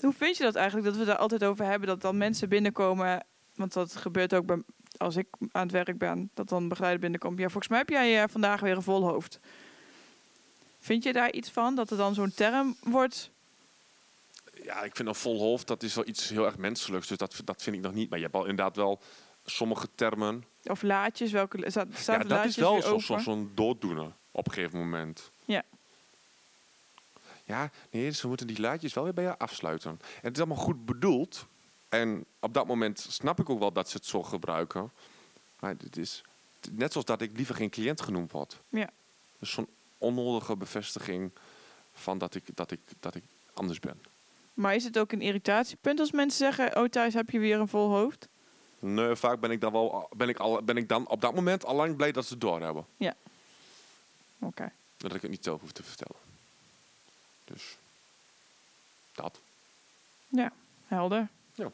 Hoe 0.00 0.12
vind 0.12 0.36
je 0.36 0.42
dat 0.42 0.54
eigenlijk, 0.54 0.86
dat 0.86 0.96
we 0.96 1.04
daar 1.04 1.16
altijd 1.16 1.44
over 1.44 1.64
hebben? 1.64 1.88
Dat 1.88 2.00
dan 2.00 2.16
mensen 2.16 2.48
binnenkomen, 2.48 3.24
want 3.54 3.72
dat 3.72 3.96
gebeurt 3.96 4.34
ook 4.34 4.46
bij, 4.46 4.62
als 4.96 5.16
ik 5.16 5.26
aan 5.50 5.62
het 5.62 5.72
werk 5.72 5.98
ben, 5.98 6.30
dat 6.34 6.48
dan 6.48 6.68
begeleider 6.68 7.00
binnenkomt. 7.00 7.38
Ja, 7.38 7.48
volgens 7.48 7.68
mij 7.68 7.78
heb 7.78 7.88
jij 7.88 8.22
eh, 8.22 8.28
vandaag 8.28 8.60
weer 8.60 8.76
een 8.76 8.82
vol 8.82 9.04
hoofd. 9.08 9.40
Vind 10.82 11.02
je 11.02 11.12
daar 11.12 11.32
iets 11.32 11.50
van, 11.50 11.74
dat 11.74 11.90
er 11.90 11.96
dan 11.96 12.14
zo'n 12.14 12.32
term 12.34 12.76
wordt? 12.80 13.30
Ja, 14.62 14.82
ik 14.82 14.96
vind 14.96 15.08
een 15.08 15.14
vol 15.14 15.38
hoofd, 15.40 15.66
dat 15.66 15.82
is 15.82 15.94
wel 15.94 16.06
iets 16.08 16.28
heel 16.28 16.44
erg 16.44 16.56
menselijks. 16.56 17.06
Dus 17.08 17.18
dat, 17.18 17.40
dat 17.44 17.62
vind 17.62 17.76
ik 17.76 17.82
nog 17.82 17.92
niet. 17.92 18.08
Maar 18.10 18.18
je 18.18 18.24
hebt 18.24 18.36
al 18.36 18.44
inderdaad 18.46 18.76
wel 18.76 19.00
sommige 19.44 19.88
termen. 19.94 20.44
Of 20.64 20.82
laadjes, 20.82 21.32
welke 21.32 21.70
staat, 21.70 22.04
ja, 22.06 22.18
dat 22.18 22.44
is 22.44 22.56
wel 22.56 22.72
weer 22.82 23.00
zo- 23.00 23.18
zo'n 23.18 23.50
dooddoener 23.54 24.12
op 24.30 24.46
een 24.46 24.52
gegeven 24.52 24.78
moment. 24.78 25.30
Ja. 25.44 25.62
Ja, 27.44 27.70
nee, 27.90 28.10
ze 28.10 28.28
moeten 28.28 28.46
die 28.46 28.60
laadjes 28.60 28.92
wel 28.94 29.04
weer 29.04 29.14
bij 29.14 29.24
je 29.24 29.38
afsluiten. 29.38 29.90
En 29.90 29.98
het 30.20 30.32
is 30.36 30.38
allemaal 30.42 30.64
goed 30.64 30.86
bedoeld. 30.86 31.46
En 31.88 32.24
op 32.40 32.54
dat 32.54 32.66
moment 32.66 33.06
snap 33.08 33.40
ik 33.40 33.50
ook 33.50 33.58
wel 33.58 33.72
dat 33.72 33.88
ze 33.90 33.96
het 33.96 34.06
zo 34.06 34.22
gebruiken. 34.22 34.90
Maar 35.60 35.74
het 35.84 35.96
is 35.96 36.22
net 36.70 36.90
zoals 36.92 37.06
dat 37.06 37.20
ik 37.20 37.36
liever 37.36 37.54
geen 37.54 37.70
cliënt 37.70 38.00
genoemd 38.00 38.30
word. 38.30 38.60
Ja. 38.68 38.90
Dus 39.38 39.50
zo'n 39.52 39.68
onnodige 40.02 40.56
bevestiging 40.56 41.30
van 41.92 42.18
dat 42.18 42.34
ik, 42.34 42.44
dat, 42.54 42.70
ik, 42.70 42.80
dat 43.00 43.14
ik 43.14 43.22
anders 43.52 43.80
ben. 43.80 44.02
Maar 44.54 44.74
is 44.74 44.84
het 44.84 44.98
ook 44.98 45.12
een 45.12 45.20
irritatiepunt 45.20 46.00
als 46.00 46.12
mensen 46.12 46.38
zeggen, 46.38 46.76
oh 46.76 46.88
thuis 46.88 47.14
heb 47.14 47.30
je 47.30 47.38
weer 47.38 47.60
een 47.60 47.68
vol 47.68 47.88
hoofd? 47.88 48.28
Nee, 48.78 49.14
vaak 49.14 49.40
ben 49.40 49.50
ik 49.50 49.60
dan 49.60 49.72
wel 49.72 50.08
ben 50.16 50.28
ik 50.28 50.38
al, 50.38 50.62
ben 50.62 50.76
ik 50.76 50.88
dan 50.88 51.08
op 51.08 51.20
dat 51.20 51.34
moment 51.34 51.64
al 51.64 51.74
lang 51.74 51.96
blij 51.96 52.12
dat 52.12 52.24
ze 52.26 52.32
het 52.32 52.40
doorhebben. 52.40 52.86
Oké. 54.38 54.72
Dat 54.96 55.14
ik 55.14 55.22
het 55.22 55.30
niet 55.30 55.44
zelf 55.44 55.60
hoef 55.60 55.72
te 55.72 55.82
vertellen. 55.82 56.20
Dus 57.44 57.76
Dat. 59.12 59.40
Helder. 60.86 61.28
Ja. 61.54 61.70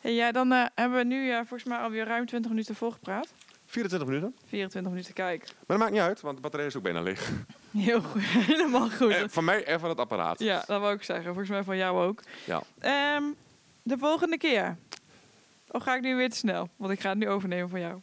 Hey, 0.00 0.14
ja, 0.14 0.32
dan 0.32 0.52
eh, 0.52 0.66
hebben 0.74 0.98
we 0.98 1.04
nu 1.04 1.30
eh, 1.30 1.36
volgens 1.36 1.64
mij 1.64 1.78
alweer 1.78 2.04
ruim 2.04 2.26
20 2.26 2.50
minuten 2.50 2.74
volgepraat. 2.74 3.28
24 3.72 4.08
minuten. 4.08 4.36
24 4.46 4.92
minuten, 4.92 5.14
kijk. 5.14 5.44
Maar 5.44 5.54
dat 5.66 5.78
maakt 5.78 5.92
niet 5.92 6.00
uit, 6.00 6.20
want 6.20 6.36
de 6.36 6.42
batterij 6.42 6.66
is 6.66 6.76
ook 6.76 6.82
bijna 6.82 7.00
leeg. 7.00 7.30
Heel 7.70 8.00
goed, 8.02 8.22
helemaal 8.50 8.90
goed. 8.90 9.12
Eh, 9.12 9.24
van 9.26 9.44
mij 9.44 9.64
en 9.64 9.80
van 9.80 9.88
het 9.88 9.98
apparaat. 9.98 10.38
Ja, 10.38 10.64
dat 10.66 10.80
wou 10.80 10.94
ik 10.94 11.02
zeggen. 11.02 11.24
Volgens 11.24 11.48
mij 11.48 11.62
van 11.62 11.76
jou 11.76 12.06
ook. 12.06 12.22
Ja. 12.44 12.62
Ehm, 12.78 13.22
de 13.82 13.98
volgende 13.98 14.38
keer. 14.38 14.76
Of 15.70 15.82
ga 15.82 15.94
ik 15.94 16.02
nu 16.02 16.16
weer 16.16 16.30
te 16.30 16.36
snel? 16.36 16.68
Want 16.76 16.92
ik 16.92 17.00
ga 17.00 17.08
het 17.08 17.18
nu 17.18 17.28
overnemen 17.28 17.68
van 17.68 17.80
jou. 17.80 18.00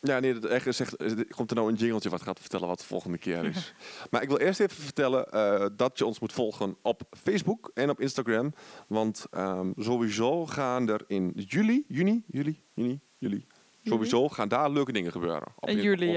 Ja, 0.00 0.18
nee, 0.20 0.38
dat 0.38 0.50
echt 0.50 0.74
zegt, 0.76 0.96
eh, 0.96 1.12
komt 1.28 1.50
er 1.50 1.56
nou 1.56 1.68
een 1.68 1.74
jingeltje 1.76 2.10
wat 2.10 2.22
gaat 2.22 2.40
vertellen 2.40 2.68
wat 2.68 2.78
de 2.78 2.84
volgende 2.84 3.18
keer 3.18 3.44
is. 3.44 3.74
maar 4.10 4.22
ik 4.22 4.28
wil 4.28 4.38
eerst 4.38 4.60
even 4.60 4.82
vertellen 4.82 5.30
eh, 5.32 5.66
dat 5.76 5.98
je 5.98 6.06
ons 6.06 6.18
moet 6.20 6.32
volgen 6.32 6.76
op 6.82 7.02
Facebook 7.22 7.70
en 7.74 7.90
op 7.90 8.00
Instagram. 8.00 8.54
Want 8.88 9.26
ehm, 9.30 9.72
sowieso 9.76 10.46
gaan 10.46 10.88
er 10.88 11.04
in 11.06 11.32
juli, 11.34 11.84
juni, 11.88 12.22
juli, 12.26 12.62
juni, 12.74 13.00
juli, 13.18 13.46
sowieso 13.84 14.28
gaan 14.28 14.48
daar 14.48 14.70
leuke 14.70 14.92
dingen 14.92 15.12
gebeuren. 15.12 15.48
Op 15.58 15.68
In 15.68 15.80
juli, 15.82 16.08
op- 16.08 16.14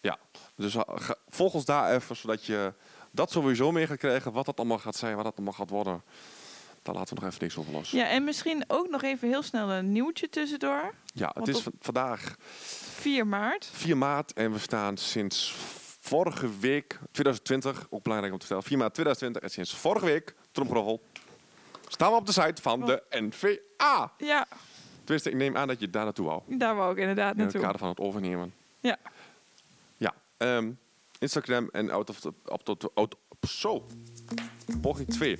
ja. 0.00 0.18
Dus 0.56 0.74
ga- 0.86 1.16
volg 1.28 1.54
ons 1.54 1.64
daar 1.64 1.94
even, 1.94 2.16
zodat 2.16 2.44
je 2.44 2.72
dat 3.10 3.30
sowieso 3.30 3.72
mee 3.72 3.86
gaat 3.86 3.98
krijgen. 3.98 4.32
Wat 4.32 4.46
dat 4.46 4.58
allemaal 4.58 4.78
gaat 4.78 4.96
zijn, 4.96 5.14
wat 5.16 5.24
dat 5.24 5.34
allemaal 5.36 5.54
gaat 5.54 5.70
worden. 5.70 6.02
Daar 6.84 6.94
laten 6.94 7.14
we 7.14 7.20
nog 7.20 7.30
even 7.30 7.42
niks 7.42 7.56
over 7.56 7.72
los. 7.72 7.90
Ja, 7.90 8.08
en 8.08 8.24
misschien 8.24 8.64
ook 8.66 8.88
nog 8.88 9.02
even 9.02 9.28
heel 9.28 9.42
snel 9.42 9.70
een 9.70 9.92
nieuwtje 9.92 10.28
tussendoor. 10.28 10.94
Ja, 11.14 11.30
het 11.34 11.48
is 11.48 11.62
vandaag 11.80 12.34
4 12.38 13.26
maart. 13.26 13.68
4 13.72 13.96
maart 13.96 14.32
en 14.32 14.52
we 14.52 14.58
staan 14.58 14.96
sinds 14.96 15.54
vorige 16.00 16.58
week, 16.58 16.98
2020, 17.10 17.86
ook 17.90 18.02
belangrijk 18.02 18.32
om 18.32 18.38
te 18.40 18.46
vertellen, 18.46 18.68
4 18.68 18.78
maart 18.78 18.94
2020 18.94 19.42
en 19.42 19.50
sinds 19.50 19.74
vorige 19.80 20.04
week, 20.04 20.34
tromgeroffel, 20.52 21.02
staan 21.88 22.10
we 22.10 22.16
op 22.16 22.26
de 22.26 22.32
site 22.32 22.62
van 22.62 22.80
de 22.80 23.02
NVA. 23.10 24.12
Ja, 24.18 24.46
Tenminste, 25.04 25.30
ik 25.30 25.36
neem 25.36 25.56
aan 25.56 25.68
dat 25.68 25.80
je 25.80 25.90
daar 25.90 26.04
naartoe 26.04 26.26
wou. 26.26 26.42
daar 26.46 26.74
wou 26.76 26.92
ik 26.92 26.98
inderdaad 26.98 27.32
In 27.34 27.40
het 27.40 27.42
naartoe. 27.42 27.60
kader 27.60 27.78
van 27.78 27.88
het 27.88 27.98
overnemen. 28.00 28.54
Ja. 28.80 28.96
Ja, 29.96 30.14
ehm, 30.36 30.70
Instagram 31.18 31.68
en 31.72 31.90
out 31.90 32.10
of 32.10 32.20
the, 32.20 32.32
op 32.44 32.64
tot 32.64 32.94
out, 32.94 33.14
zo. 33.48 33.86
Poging 34.80 35.08
2. 35.08 35.38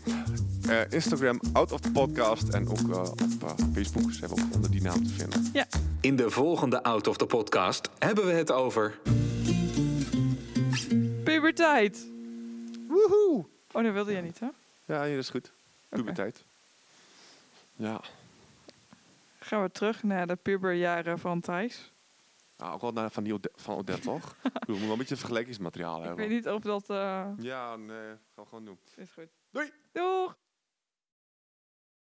Eh, 0.68 0.80
Instagram, 0.90 1.40
out 1.52 1.72
of 1.72 1.80
the 1.80 1.90
podcast 1.90 2.48
en 2.48 2.68
ook 2.68 2.90
eh, 2.90 3.10
op 3.10 3.42
eh, 3.42 3.50
Facebook 3.74 4.12
zijn 4.12 4.30
we 4.30 4.42
ook 4.42 4.54
onder 4.54 4.70
die 4.70 4.82
naam 4.82 5.04
te 5.04 5.10
vinden. 5.10 5.66
In 6.00 6.16
de 6.16 6.30
volgende 6.30 6.82
Out 6.82 7.06
of 7.06 7.16
the 7.16 7.26
Podcast 7.26 7.90
hebben 7.98 8.26
we 8.26 8.32
het 8.32 8.50
over 8.50 8.98
Puberteit. 11.24 12.06
Woehoe! 12.88 13.44
Oh, 13.72 13.82
dat 13.82 13.92
wilde 13.92 14.12
jij 14.12 14.20
niet, 14.20 14.40
hè? 14.40 14.48
Ja, 14.84 15.04
hier 15.04 15.18
is 15.18 15.30
goed. 15.30 15.52
Puberteit. 15.88 16.44
Ja. 17.76 18.00
Gaan 19.38 19.62
we 19.62 19.70
terug 19.70 20.02
naar 20.02 20.26
de 20.26 20.36
puberjaren 20.36 21.18
van 21.18 21.40
Thijs. 21.40 21.92
Nou, 22.56 22.72
ook 22.74 22.80
wel 22.80 22.92
naar 22.92 23.10
van, 23.10 23.24
die 23.24 23.32
Ode- 23.32 23.52
van 23.54 23.76
Odette, 23.76 24.00
toch? 24.10 24.36
Ik 24.42 24.52
bedoel, 24.52 24.60
we 24.60 24.66
moeten 24.66 24.80
wel 24.82 24.92
een 24.92 24.98
beetje 24.98 25.16
vergelijkingsmateriaal 25.16 25.98
Ik 25.98 26.04
hebben. 26.06 26.26
weet 26.28 26.34
niet 26.34 26.48
of 26.48 26.62
dat... 26.62 26.90
eh 26.90 27.28
Ja, 27.36 27.76
nee, 27.76 28.06
gaan 28.08 28.18
we 28.34 28.44
gewoon 28.46 28.64
doen. 28.64 28.78
is 28.96 29.10
goed. 29.10 29.28
Doei! 29.50 29.72
Doeg! 29.92 30.36